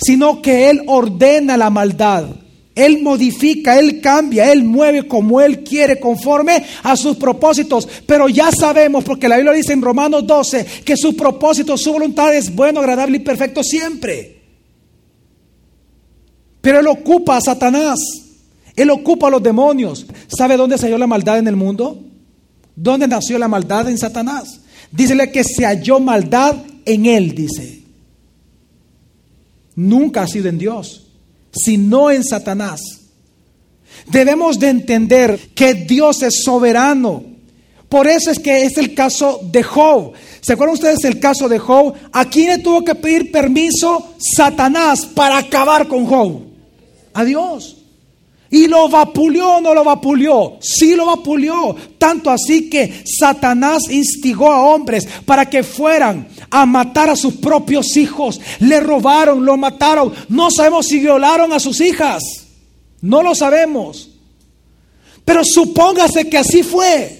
sino 0.04 0.42
que 0.42 0.70
Él 0.70 0.82
ordena 0.86 1.56
la 1.56 1.70
maldad. 1.70 2.26
Él 2.74 3.02
modifica, 3.02 3.78
Él 3.78 4.00
cambia, 4.00 4.50
Él 4.52 4.64
mueve 4.64 5.06
como 5.06 5.40
Él 5.40 5.62
quiere, 5.62 6.00
conforme 6.00 6.64
a 6.82 6.96
sus 6.96 7.16
propósitos. 7.16 7.86
Pero 8.06 8.28
ya 8.28 8.50
sabemos, 8.52 9.04
porque 9.04 9.28
la 9.28 9.36
Biblia 9.36 9.52
dice 9.52 9.72
en 9.72 9.82
Romanos 9.82 10.26
12, 10.26 10.64
que 10.84 10.96
su 10.96 11.16
propósito, 11.16 11.76
su 11.76 11.92
voluntad 11.92 12.34
es 12.34 12.54
bueno, 12.54 12.80
agradable 12.80 13.18
y 13.18 13.20
perfecto 13.20 13.62
siempre. 13.62 14.40
Pero 16.60 16.80
Él 16.80 16.86
ocupa 16.86 17.36
a 17.36 17.40
Satanás, 17.40 17.98
Él 18.76 18.90
ocupa 18.90 19.28
a 19.28 19.30
los 19.30 19.42
demonios. 19.42 20.06
¿Sabe 20.28 20.56
dónde 20.56 20.78
se 20.78 20.86
halló 20.86 20.98
la 20.98 21.06
maldad 21.06 21.38
en 21.38 21.48
el 21.48 21.56
mundo? 21.56 22.02
¿Dónde 22.76 23.08
nació 23.08 23.38
la 23.38 23.48
maldad 23.48 23.88
en 23.88 23.98
Satanás? 23.98 24.59
Dícele 24.90 25.30
que 25.30 25.44
se 25.44 25.64
halló 25.64 26.00
maldad 26.00 26.56
en 26.84 27.06
Él, 27.06 27.34
dice. 27.34 27.82
Nunca 29.76 30.22
ha 30.22 30.26
sido 30.26 30.48
en 30.48 30.58
Dios 30.58 31.06
sino 31.52 32.10
en 32.10 32.24
Satanás. 32.24 32.80
Debemos 34.06 34.58
de 34.58 34.68
entender 34.68 35.38
que 35.54 35.74
Dios 35.74 36.22
es 36.22 36.42
soberano. 36.42 37.24
Por 37.88 38.06
eso 38.06 38.30
es 38.30 38.38
que 38.38 38.64
es 38.64 38.78
el 38.78 38.94
caso 38.94 39.40
de 39.50 39.62
Job. 39.62 40.12
¿Se 40.40 40.52
acuerdan 40.52 40.74
ustedes 40.74 41.04
el 41.04 41.18
caso 41.18 41.48
de 41.48 41.58
Job? 41.58 41.94
¿A 42.12 42.24
quién 42.24 42.50
le 42.50 42.58
tuvo 42.58 42.84
que 42.84 42.94
pedir 42.94 43.32
permiso 43.32 44.14
Satanás 44.18 45.06
para 45.06 45.38
acabar 45.38 45.88
con 45.88 46.06
Job? 46.06 46.42
A 47.12 47.24
Dios. 47.24 47.78
¿Y 48.52 48.66
lo 48.66 48.88
vapuleó 48.88 49.56
o 49.56 49.60
no 49.60 49.72
lo 49.72 49.84
vapuleó? 49.84 50.58
Sí 50.60 50.96
lo 50.96 51.06
vapuleó. 51.06 51.76
Tanto 51.98 52.30
así 52.30 52.68
que 52.68 53.04
Satanás 53.06 53.84
instigó 53.88 54.50
a 54.50 54.62
hombres 54.62 55.06
para 55.24 55.48
que 55.48 55.62
fueran 55.62 56.28
a 56.50 56.66
matar 56.66 57.10
a 57.10 57.16
sus 57.16 57.34
propios 57.34 57.96
hijos. 57.96 58.40
Le 58.58 58.80
robaron, 58.80 59.44
lo 59.44 59.56
mataron. 59.56 60.12
No 60.28 60.50
sabemos 60.50 60.86
si 60.86 60.98
violaron 60.98 61.52
a 61.52 61.60
sus 61.60 61.80
hijas. 61.80 62.24
No 63.00 63.22
lo 63.22 63.36
sabemos. 63.36 64.10
Pero 65.24 65.44
supóngase 65.44 66.28
que 66.28 66.38
así 66.38 66.64
fue. 66.64 67.18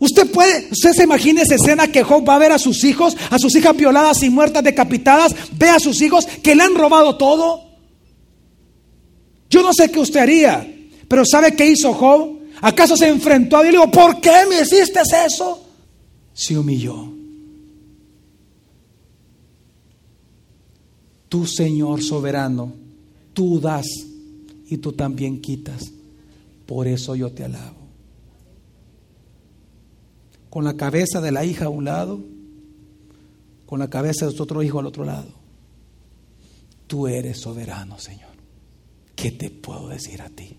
Usted 0.00 0.30
puede, 0.30 0.68
usted 0.70 0.92
se 0.92 1.04
imagina 1.04 1.42
esa 1.42 1.54
escena 1.54 1.90
que 1.90 2.04
Job 2.04 2.28
va 2.28 2.34
a 2.34 2.38
ver 2.38 2.52
a 2.52 2.58
sus 2.58 2.84
hijos, 2.84 3.16
a 3.30 3.38
sus 3.38 3.56
hijas 3.56 3.74
violadas 3.74 4.22
y 4.22 4.30
muertas, 4.30 4.62
decapitadas, 4.62 5.34
ve 5.52 5.70
a 5.70 5.80
sus 5.80 6.00
hijos 6.02 6.26
que 6.42 6.54
le 6.54 6.62
han 6.62 6.74
robado 6.74 7.16
todo. 7.16 7.67
Yo 9.50 9.62
no 9.62 9.72
sé 9.72 9.90
qué 9.90 10.00
usted 10.00 10.20
haría, 10.20 10.66
pero 11.08 11.24
¿sabe 11.24 11.54
qué 11.54 11.70
hizo 11.70 11.94
Job? 11.94 12.38
¿Acaso 12.60 12.96
se 12.96 13.08
enfrentó 13.08 13.56
a 13.56 13.62
Dios 13.62 13.72
y 13.72 13.76
le 13.76 13.82
dijo, 13.82 13.90
¿por 13.90 14.20
qué 14.20 14.44
me 14.48 14.60
hiciste 14.60 15.00
eso? 15.26 15.64
Se 16.32 16.58
humilló. 16.58 17.12
Tú, 21.28 21.46
Señor 21.46 22.02
soberano, 22.02 22.72
tú 23.32 23.60
das 23.60 23.86
y 24.68 24.78
tú 24.78 24.92
también 24.92 25.40
quitas. 25.40 25.90
Por 26.66 26.86
eso 26.86 27.14
yo 27.14 27.30
te 27.30 27.44
alabo. 27.44 27.76
Con 30.50 30.64
la 30.64 30.74
cabeza 30.74 31.20
de 31.20 31.32
la 31.32 31.44
hija 31.44 31.66
a 31.66 31.70
un 31.70 31.84
lado, 31.84 32.20
con 33.66 33.78
la 33.78 33.88
cabeza 33.88 34.26
de 34.26 34.32
su 34.32 34.42
otro 34.42 34.62
hijo 34.62 34.78
al 34.78 34.86
otro 34.86 35.04
lado. 35.04 35.28
Tú 36.86 37.06
eres 37.06 37.38
soberano, 37.38 37.98
Señor. 37.98 38.27
¿Qué 39.20 39.32
te 39.32 39.50
puedo 39.50 39.88
decir 39.88 40.22
a 40.22 40.28
ti? 40.28 40.54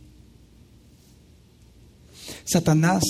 Satanás 2.44 3.02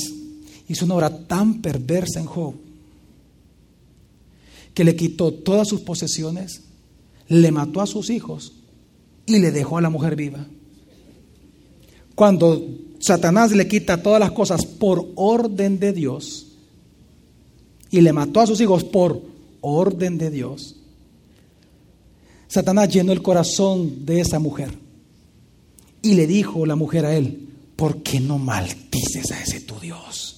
hizo 0.68 0.86
una 0.86 0.94
obra 0.94 1.26
tan 1.26 1.60
perversa 1.60 2.20
en 2.20 2.28
Job 2.28 2.54
que 4.76 4.84
le 4.84 4.96
quitó 4.96 5.34
todas 5.34 5.68
sus 5.68 5.82
posesiones, 5.82 6.66
le 7.30 7.52
mató 7.52 7.82
a 7.82 7.88
sus 7.88 8.12
hijos 8.12 8.54
y 9.26 9.40
le 9.40 9.52
dejó 9.52 9.80
a 9.80 9.82
la 9.82 9.90
mujer 9.90 10.16
viva. 10.16 10.46
Cuando 12.14 12.64
Satanás 13.00 13.52
le 13.52 13.68
quita 13.68 14.04
todas 14.04 14.20
las 14.20 14.32
cosas 14.32 14.68
por 14.68 15.10
orden 15.16 15.80
de 15.80 15.94
Dios 15.94 16.46
y 17.90 18.02
le 18.02 18.14
mató 18.14 18.40
a 18.40 18.48
sus 18.48 18.62
hijos 18.62 18.84
por 18.84 19.20
orden 19.62 20.20
de 20.20 20.30
Dios, 20.30 20.76
Satanás 22.48 22.90
llenó 22.90 23.12
el 23.14 23.24
corazón 23.24 24.06
de 24.06 24.22
esa 24.22 24.38
mujer 24.38 24.89
y 26.02 26.14
le 26.14 26.28
dijo 26.28 26.66
la 26.66 26.76
mujer 26.76 27.06
a 27.06 27.16
él, 27.16 27.50
¿por 27.76 28.02
qué 28.02 28.20
no 28.20 28.38
maldices 28.38 29.32
a 29.32 29.42
ese 29.42 29.62
tu 29.62 29.80
Dios? 29.80 30.36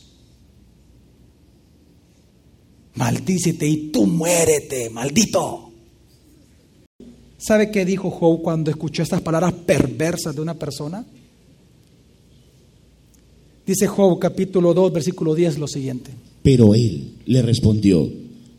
Maldícete 2.96 3.68
y 3.68 3.92
tú 3.92 4.06
muérete, 4.06 4.90
maldito. 4.90 5.72
¿Sabe 7.38 7.72
qué 7.72 7.86
dijo 7.86 8.12
Job 8.12 8.42
cuando 8.42 8.70
escuchó 8.70 9.02
estas 9.02 9.22
palabras 9.22 9.54
perversas 9.54 10.36
de 10.36 10.42
una 10.42 10.54
persona? 10.54 11.06
Dice 13.66 13.88
Job 13.88 14.20
capítulo 14.20 14.74
2, 14.74 14.94
versículo 14.94 15.34
10 15.34 15.58
lo 15.58 15.68
siguiente. 15.68 16.12
Pero 16.44 16.76
él 16.76 17.14
le 17.26 17.42
respondió, 17.42 18.08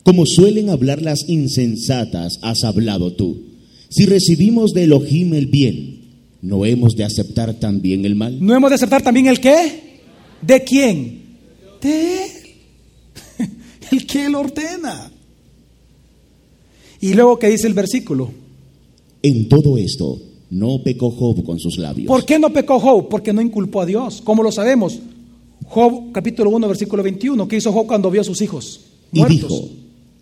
como 0.03 0.27
suelen 0.27 0.71
hablar 0.71 1.03
las 1.03 1.29
insensatas, 1.29 2.39
has 2.43 2.65
hablado 2.65 3.13
tú. 3.13 3.43
Si 3.89 4.07
recibimos 4.07 4.73
de 4.73 4.85
Elohim 4.85 5.35
el 5.35 5.47
bien, 5.47 6.02
¿no 6.43 6.67
hemos 6.67 6.95
de 6.95 7.05
aceptar 7.05 7.55
también 7.55 8.05
el 8.05 8.15
mal? 8.15 8.45
¿No 8.45 8.55
hemos 8.55 8.71
de 8.71 8.75
aceptar 8.75 9.03
también 9.03 9.27
el 9.29 9.41
qué? 9.41 10.01
¿De 10.43 10.63
quién? 10.63 11.23
De 11.81 12.25
él. 12.25 12.31
El 13.91 14.07
que 14.07 14.27
él 14.27 14.35
ordena. 14.35 15.11
Y 17.01 17.15
luego, 17.15 17.39
¿qué 17.39 17.49
dice 17.49 17.67
el 17.67 17.75
versículo? 17.75 18.31
En 19.23 19.49
todo 19.49 19.77
esto, 19.77 20.21
no 20.51 20.83
pecó 20.83 21.11
Job 21.11 21.43
con 21.45 21.59
sus 21.59 21.79
labios. 21.79 22.07
¿Por 22.07 22.25
qué 22.25 22.39
no 22.39 22.53
pecó 22.53 22.79
Job? 22.79 23.09
Porque 23.09 23.33
no 23.33 23.43
inculpó 23.43 23.81
a 23.81 23.87
Dios. 23.87 24.23
¿Cómo 24.23 24.43
lo 24.43 24.53
sabemos? 24.53 24.99
Job 25.67 26.13
capítulo 26.13 26.51
1, 26.51 26.69
versículo 26.69 27.03
21. 27.03 27.49
¿Qué 27.49 27.57
hizo 27.57 27.73
Job 27.73 27.87
cuando 27.87 28.11
vio 28.11 28.21
a 28.21 28.25
sus 28.25 28.41
hijos? 28.41 28.81
Y 29.13 29.19
Muertos. 29.19 29.41
dijo, 29.41 29.69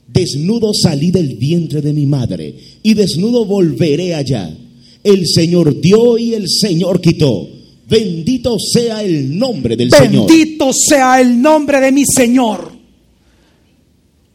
desnudo 0.08 0.72
salí 0.74 1.10
del 1.10 1.36
vientre 1.36 1.80
de 1.82 1.92
mi 1.92 2.06
madre, 2.06 2.54
y 2.82 2.94
desnudo 2.94 3.44
volveré 3.44 4.14
allá. 4.14 4.56
El 5.02 5.26
Señor 5.26 5.80
dio 5.80 6.18
y 6.18 6.34
el 6.34 6.48
Señor 6.48 7.00
quitó. 7.00 7.48
Bendito 7.88 8.56
sea 8.58 9.02
el 9.02 9.36
nombre 9.36 9.76
del 9.76 9.90
Señor. 9.90 10.28
Bendito 10.28 10.72
sea 10.72 11.20
el 11.20 11.40
nombre 11.40 11.80
de 11.80 11.90
mi 11.90 12.04
Señor. 12.06 12.70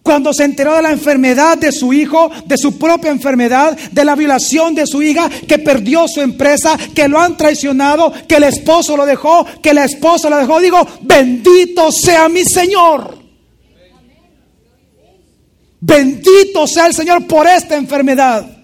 Cuando 0.06 0.34
se 0.34 0.43
enteró 0.43 0.75
de 0.75 0.84
la 0.84 0.91
enfermedad 0.91 1.58
de 1.58 1.71
su 1.71 1.91
hijo, 1.91 2.30
de 2.45 2.58
su 2.58 2.78
propia 2.78 3.10
enfermedad, 3.10 3.75
de 3.91 4.06
la 4.06 4.15
violación 4.15 4.75
de 4.75 4.86
su 4.86 5.01
hija, 5.01 5.30
que 5.47 5.58
perdió 5.58 6.06
su 6.08 6.21
empresa, 6.21 6.78
que 6.93 7.08
lo 7.08 7.19
han 7.19 7.36
traicionado, 7.36 8.13
que 8.28 8.36
el 8.36 8.43
esposo 8.43 8.95
lo 8.95 9.06
dejó, 9.06 9.47
que 9.63 9.73
la 9.73 9.86
esposa 9.86 10.30
lo 10.30 10.38
dejó, 10.38 10.60
digo, 10.60 10.86
bendito 11.01 11.91
sea 11.91 12.30
mi 12.30 12.43
Señor. 12.43 13.17
Bendito 15.80 16.67
sea 16.67 16.86
el 16.88 16.93
Señor 16.93 17.25
por 17.25 17.47
esta 17.47 17.75
enfermedad. 17.75 18.54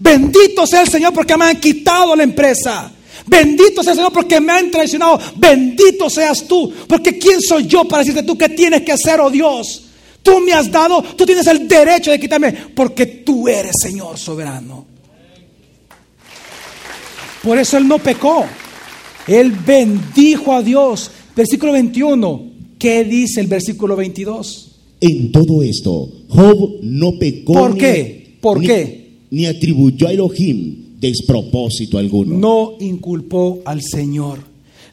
Bendito 0.00 0.66
sea 0.66 0.82
el 0.82 0.88
Señor 0.88 1.12
porque 1.12 1.36
me 1.36 1.46
han 1.46 1.60
quitado 1.60 2.14
la 2.14 2.22
empresa. 2.22 2.92
Bendito 3.26 3.82
sea 3.82 3.92
el 3.92 3.98
Señor 3.98 4.12
porque 4.12 4.40
me 4.40 4.52
han 4.52 4.70
traicionado. 4.70 5.18
Bendito 5.36 6.08
seas 6.08 6.46
tú. 6.46 6.72
Porque 6.86 7.18
¿quién 7.18 7.40
soy 7.40 7.66
yo 7.66 7.84
para 7.86 8.02
decirte 8.02 8.22
tú 8.22 8.38
qué 8.38 8.48
tienes 8.48 8.82
que 8.82 8.92
hacer, 8.92 9.20
oh 9.20 9.30
Dios? 9.30 9.84
Tú 10.22 10.40
me 10.40 10.52
has 10.52 10.70
dado, 10.70 11.02
tú 11.02 11.24
tienes 11.24 11.46
el 11.46 11.66
derecho 11.66 12.10
de 12.10 12.20
quitarme 12.20 12.52
porque 12.74 13.06
tú 13.06 13.48
eres 13.48 13.72
Señor 13.82 14.18
soberano. 14.18 14.86
Por 17.42 17.58
eso 17.58 17.76
Él 17.78 17.86
no 17.88 17.98
pecó. 17.98 18.44
Él 19.26 19.52
bendijo 19.52 20.52
a 20.54 20.62
Dios. 20.62 21.10
Versículo 21.36 21.72
21. 21.72 22.46
¿Qué 22.78 23.04
dice 23.04 23.40
el 23.40 23.46
versículo 23.46 23.96
22? 23.96 24.64
En 25.00 25.30
todo 25.32 25.62
esto, 25.62 26.08
Job 26.28 26.78
no 26.82 27.18
pecó. 27.18 27.52
¿Por 27.52 27.76
qué? 27.76 28.36
¿Por 28.40 28.60
ni- 28.60 28.66
qué? 28.66 29.07
Ni 29.30 29.46
atribuyó 29.46 30.08
a 30.08 30.12
Elohim 30.12 30.88
despropósito 30.98 31.98
alguno. 31.98 32.36
no 32.36 32.72
inculpó 32.80 33.62
al 33.64 33.82
Señor. 33.82 34.40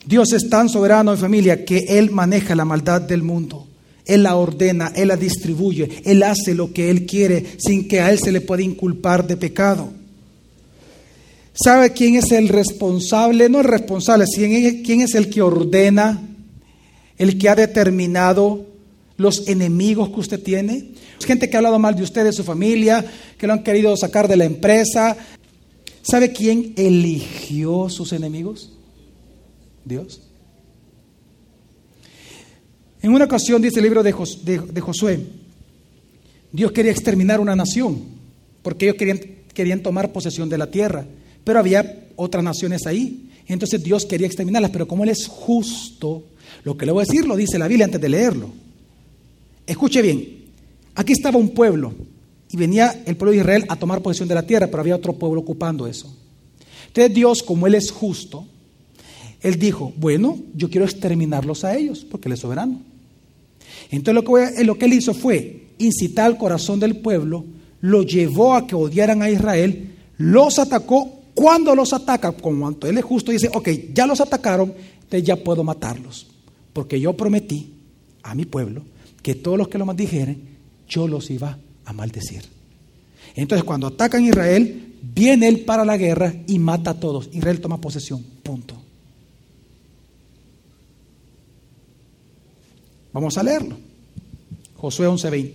Dios 0.06 0.34
es 0.34 0.50
tan 0.50 0.70
soberano 0.70 1.14
en 1.14 1.18
familia 1.18 1.66
que 1.66 1.86
Él 1.90 2.12
maneja 2.12 2.56
la 2.56 2.66
maldad 2.66 3.02
del 3.02 3.24
mundo. 3.24 3.66
Él 4.06 4.24
la 4.24 4.36
ordena, 4.36 4.92
Él 4.96 5.08
la 5.08 5.18
distribuye, 5.18 5.90
Él 6.06 6.22
hace 6.22 6.54
lo 6.54 6.72
que 6.72 6.92
Él 6.92 7.08
quiere 7.08 7.44
sin 7.58 7.88
que 7.88 8.02
a 8.02 8.12
Él 8.12 8.20
se 8.20 8.32
le 8.32 8.42
pueda 8.42 8.62
inculpar 8.62 9.26
de 9.26 9.36
pecado. 9.36 9.90
¿Sabe 11.54 11.92
quién 11.92 12.16
es 12.16 12.32
el 12.32 12.50
responsable? 12.50 13.50
No 13.50 13.62
el 13.62 13.66
responsable, 13.66 14.26
¿quién 14.26 14.84
quién 14.84 15.02
es 15.02 15.16
el 15.16 15.30
que 15.30 15.42
ordena, 15.42 16.22
el 17.18 17.38
que 17.38 17.50
ha 17.50 17.56
determinado 17.56 18.66
los 19.18 19.48
enemigos 19.48 20.10
que 20.10 20.20
usted 20.20 20.42
tiene? 20.44 20.92
Gente 21.26 21.50
que 21.50 21.56
ha 21.56 21.60
hablado 21.60 21.80
mal 21.80 21.96
de 21.96 22.04
usted, 22.04 22.24
de 22.26 22.34
su 22.34 22.44
familia, 22.44 23.04
que 23.38 23.48
lo 23.48 23.54
han 23.54 23.64
querido 23.64 23.96
sacar 23.98 24.28
de 24.28 24.38
la 24.38 24.46
empresa, 24.46 25.18
¿Sabe 26.08 26.32
quién 26.32 26.74
eligió 26.78 27.90
sus 27.90 28.14
enemigos? 28.14 28.72
Dios. 29.84 30.22
En 33.02 33.12
una 33.12 33.26
ocasión 33.26 33.62
dice 33.62 33.80
el 33.80 33.86
libro 33.86 34.04
de, 34.04 34.12
Jos- 34.12 34.44
de- 34.46 34.60
de 34.60 34.82
Josué, 34.82 35.20
Dios 36.52 36.72
quería 36.72 36.92
exterminar 36.92 37.40
una 37.40 37.56
nación, 37.56 38.00
porque 38.62 38.86
ellos 38.86 38.98
querían, 38.98 39.20
querían 39.54 39.82
tomar 39.82 40.12
posesión 40.12 40.48
de 40.50 40.58
la 40.58 40.70
tierra. 40.70 41.06
pero 41.44 41.60
había 41.60 42.08
otras 42.16 42.44
naciones 42.44 42.86
ahí. 42.88 43.30
Entonces 43.48 43.84
Dios 43.84 44.06
quería 44.06 44.26
exterminarlas, 44.26 44.72
pero 44.72 44.88
como 44.88 45.04
Él 45.04 45.10
es 45.12 45.28
justo, 45.28 46.24
lo 46.64 46.76
que 46.76 46.86
le 46.88 46.92
voy 46.92 47.02
a 47.04 47.06
decir 47.06 47.26
lo 47.28 47.36
dice 47.36 47.60
la 47.60 47.68
Biblia 47.68 47.86
antes 47.86 48.02
de 48.02 48.10
leerlo. 48.10 48.50
Escuche 49.68 50.02
bien, 50.02 50.46
aquí 50.94 51.14
estaba 51.14 51.38
un 51.38 51.50
pueblo 51.50 51.94
y 52.52 52.58
venía 52.58 53.04
el 53.06 53.18
pueblo 53.18 53.32
de 53.32 53.40
Israel 53.40 53.66
a 53.68 53.76
tomar 53.76 54.02
posesión 54.02 54.30
de 54.30 54.36
la 54.36 54.46
tierra, 54.46 54.68
pero 54.68 54.82
había 54.82 54.96
otro 54.96 55.14
pueblo 55.14 55.42
ocupando 55.42 55.88
eso. 55.88 56.14
Entonces 56.88 57.14
Dios, 57.14 57.42
como 57.42 57.68
Él 57.68 57.76
es 57.76 57.92
justo, 57.92 58.46
Él 59.42 59.58
dijo, 59.58 59.92
bueno, 59.98 60.38
yo 60.54 60.70
quiero 60.70 60.86
exterminarlos 60.86 61.64
a 61.64 61.76
ellos, 61.76 62.06
porque 62.10 62.30
Él 62.30 62.34
es 62.34 62.40
soberano. 62.40 62.80
Entonces 63.90 64.14
lo 64.14 64.24
que, 64.24 64.64
lo 64.64 64.78
que 64.78 64.86
Él 64.86 64.94
hizo 64.94 65.14
fue 65.14 65.68
incitar 65.78 66.28
al 66.28 66.38
corazón 66.38 66.80
del 66.80 66.98
pueblo, 66.98 67.44
lo 67.82 68.04
llevó 68.04 68.54
a 68.54 68.66
que 68.68 68.76
odiaran 68.76 69.22
a 69.22 69.30
Israel, 69.30 69.96
los 70.18 70.60
atacó. 70.60 71.12
Cuando 71.34 71.76
los 71.76 71.92
ataca, 71.92 72.32
como 72.32 72.70
Él 72.70 72.98
es 72.98 73.04
justo, 73.04 73.32
dice, 73.32 73.50
ok, 73.54 73.70
ya 73.94 74.08
los 74.08 74.22
atacaron, 74.22 74.74
entonces 75.02 75.24
ya 75.24 75.36
puedo 75.36 75.64
matarlos. 75.64 76.28
Porque 76.72 77.00
yo 77.00 77.14
prometí 77.14 77.74
a 78.24 78.34
mi 78.36 78.46
pueblo 78.46 78.84
que 79.26 79.34
todos 79.34 79.58
los 79.58 79.70
que 79.70 79.80
lo 79.80 79.88
maldijeren, 79.88 80.38
yo 80.88 81.08
los 81.08 81.32
iba 81.32 81.58
a 81.84 81.94
maldecir. 81.94 82.44
Entonces 83.36 83.64
cuando 83.64 83.88
atacan 83.88 84.24
a 84.24 84.28
Israel, 84.28 84.94
viene 85.02 85.48
él 85.48 85.62
para 85.62 85.84
la 85.84 85.98
guerra 85.98 86.44
y 86.46 86.60
mata 86.60 86.92
a 86.92 87.00
todos. 87.00 87.28
Israel 87.34 87.60
toma 87.60 87.82
posesión. 87.82 88.24
Punto. 88.44 88.76
Vamos 93.14 93.36
a 93.40 93.42
leerlo. 93.42 93.76
Josué 94.76 95.08
11:20. 95.08 95.54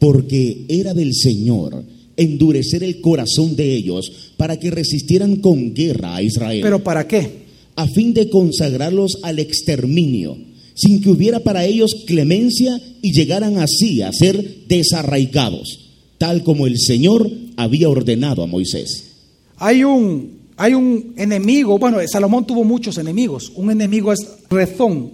Porque 0.00 0.64
era 0.68 0.92
del 0.92 1.14
Señor 1.14 1.84
endurecer 2.16 2.82
el 2.82 3.00
corazón 3.00 3.54
de 3.54 3.76
ellos 3.76 4.32
para 4.36 4.58
que 4.58 4.72
resistieran 4.72 5.36
con 5.36 5.72
guerra 5.72 6.16
a 6.16 6.22
Israel. 6.22 6.62
¿Pero 6.62 6.82
para 6.82 7.06
qué? 7.06 7.44
A 7.76 7.86
fin 7.86 8.12
de 8.12 8.28
consagrarlos 8.28 9.18
al 9.22 9.38
exterminio, 9.38 10.36
sin 10.74 11.00
que 11.00 11.10
hubiera 11.10 11.40
para 11.40 11.64
ellos 11.64 12.04
clemencia 12.06 12.80
y 13.00 13.12
llegaran 13.12 13.58
así 13.58 14.02
a 14.02 14.12
ser 14.12 14.66
desarraigados 14.68 15.84
tal 16.24 16.42
como 16.42 16.66
el 16.66 16.78
Señor 16.78 17.30
había 17.56 17.88
ordenado 17.90 18.42
a 18.42 18.46
Moisés. 18.46 19.12
Hay 19.58 19.84
un, 19.84 20.38
hay 20.56 20.72
un 20.72 21.12
enemigo, 21.16 21.78
bueno, 21.78 21.98
Salomón 22.10 22.46
tuvo 22.46 22.64
muchos 22.64 22.96
enemigos, 22.98 23.52
un 23.54 23.70
enemigo 23.70 24.10
es 24.10 24.20
Rezón. 24.48 25.10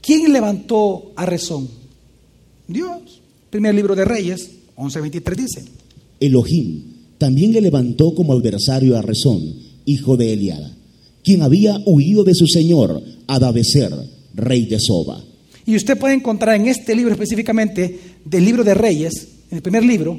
¿Quién 0.00 0.32
levantó 0.32 1.12
a 1.16 1.26
Rezón? 1.26 1.68
Dios. 2.68 3.20
Primer 3.50 3.74
libro 3.74 3.96
de 3.96 4.04
Reyes, 4.04 4.48
11:23 4.76 5.36
dice. 5.36 5.64
Elohim 6.20 6.84
también 7.18 7.52
le 7.52 7.60
levantó 7.60 8.14
como 8.14 8.32
adversario 8.32 8.96
a 8.96 9.02
Rezón, 9.02 9.42
hijo 9.86 10.16
de 10.16 10.32
Eliada, 10.32 10.72
quien 11.24 11.42
había 11.42 11.82
huido 11.84 12.22
de 12.22 12.34
su 12.36 12.46
señor, 12.46 13.02
Adabeser, 13.26 13.92
rey 14.34 14.66
de 14.66 14.78
Soba. 14.78 15.22
Y 15.66 15.76
usted 15.76 15.98
puede 15.98 16.14
encontrar 16.14 16.56
en 16.56 16.66
este 16.66 16.94
libro 16.94 17.12
específicamente, 17.12 17.98
del 18.24 18.44
libro 18.44 18.64
de 18.64 18.74
Reyes, 18.74 19.28
en 19.50 19.56
el 19.56 19.62
primer 19.62 19.84
libro, 19.84 20.18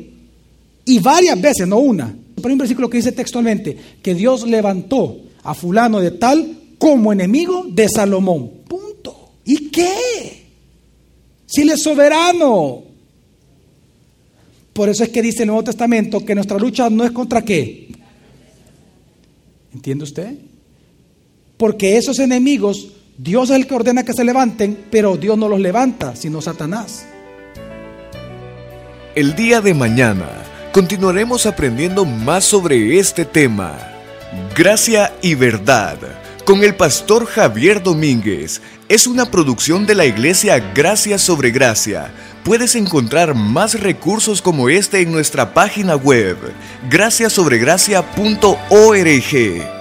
y 0.86 1.00
varias 1.00 1.40
veces, 1.40 1.68
no 1.68 1.78
una. 1.78 2.16
Pero 2.36 2.54
un 2.54 2.58
versículo 2.58 2.90
que 2.90 2.98
dice 2.98 3.12
textualmente 3.12 3.78
que 4.02 4.16
Dios 4.16 4.48
levantó 4.48 5.18
a 5.44 5.54
fulano 5.54 6.00
de 6.00 6.12
tal 6.12 6.58
como 6.78 7.14
enemigo 7.14 7.66
de 7.70 7.88
Salomón. 7.88 8.50
Punto. 8.68 9.34
¿Y 9.46 9.70
qué? 9.70 10.46
Si 11.46 11.62
él 11.62 11.70
es 11.70 11.84
soberano. 11.84 12.84
Por 14.74 14.90
eso 14.90 15.04
es 15.04 15.10
que 15.10 15.22
dice 15.22 15.44
el 15.44 15.48
Nuevo 15.48 15.64
Testamento 15.64 16.26
que 16.26 16.34
nuestra 16.34 16.58
lucha 16.58 16.90
no 16.90 17.04
es 17.04 17.12
contra 17.12 17.44
qué. 17.44 17.90
¿Entiende 19.74 20.04
usted? 20.04 20.36
Porque 21.58 21.98
esos 21.98 22.20
enemigos, 22.20 22.88
Dios 23.24 23.52
es 23.52 23.58
el 23.58 23.68
que 23.68 23.76
ordena 23.76 24.04
que 24.04 24.14
se 24.14 24.24
levanten, 24.24 24.76
pero 24.90 25.16
Dios 25.16 25.38
no 25.38 25.48
los 25.48 25.60
levanta, 25.60 26.16
sino 26.16 26.42
Satanás. 26.42 27.06
El 29.14 29.36
día 29.36 29.62
de 29.62 29.76
mañana 29.76 30.28
continuaremos 30.72 31.46
aprendiendo 31.46 32.04
más 32.04 32.44
sobre 32.44 32.98
este 32.98 33.24
tema. 33.24 33.78
Gracia 34.56 35.14
y 35.22 35.36
verdad 35.36 36.00
con 36.46 36.64
el 36.64 36.74
pastor 36.74 37.28
Javier 37.28 37.84
Domínguez. 37.84 38.60
Es 38.90 39.06
una 39.06 39.30
producción 39.30 39.86
de 39.86 39.94
la 39.94 40.08
iglesia 40.08 40.58
Gracia 40.74 41.20
sobre 41.20 41.52
Gracia. 41.52 42.12
Puedes 42.44 42.76
encontrar 42.76 43.36
más 43.36 43.80
recursos 43.80 44.42
como 44.42 44.68
este 44.68 45.02
en 45.02 45.12
nuestra 45.12 45.54
página 45.54 45.96
web, 45.96 46.38
graciasobregracia.org. 46.90 49.81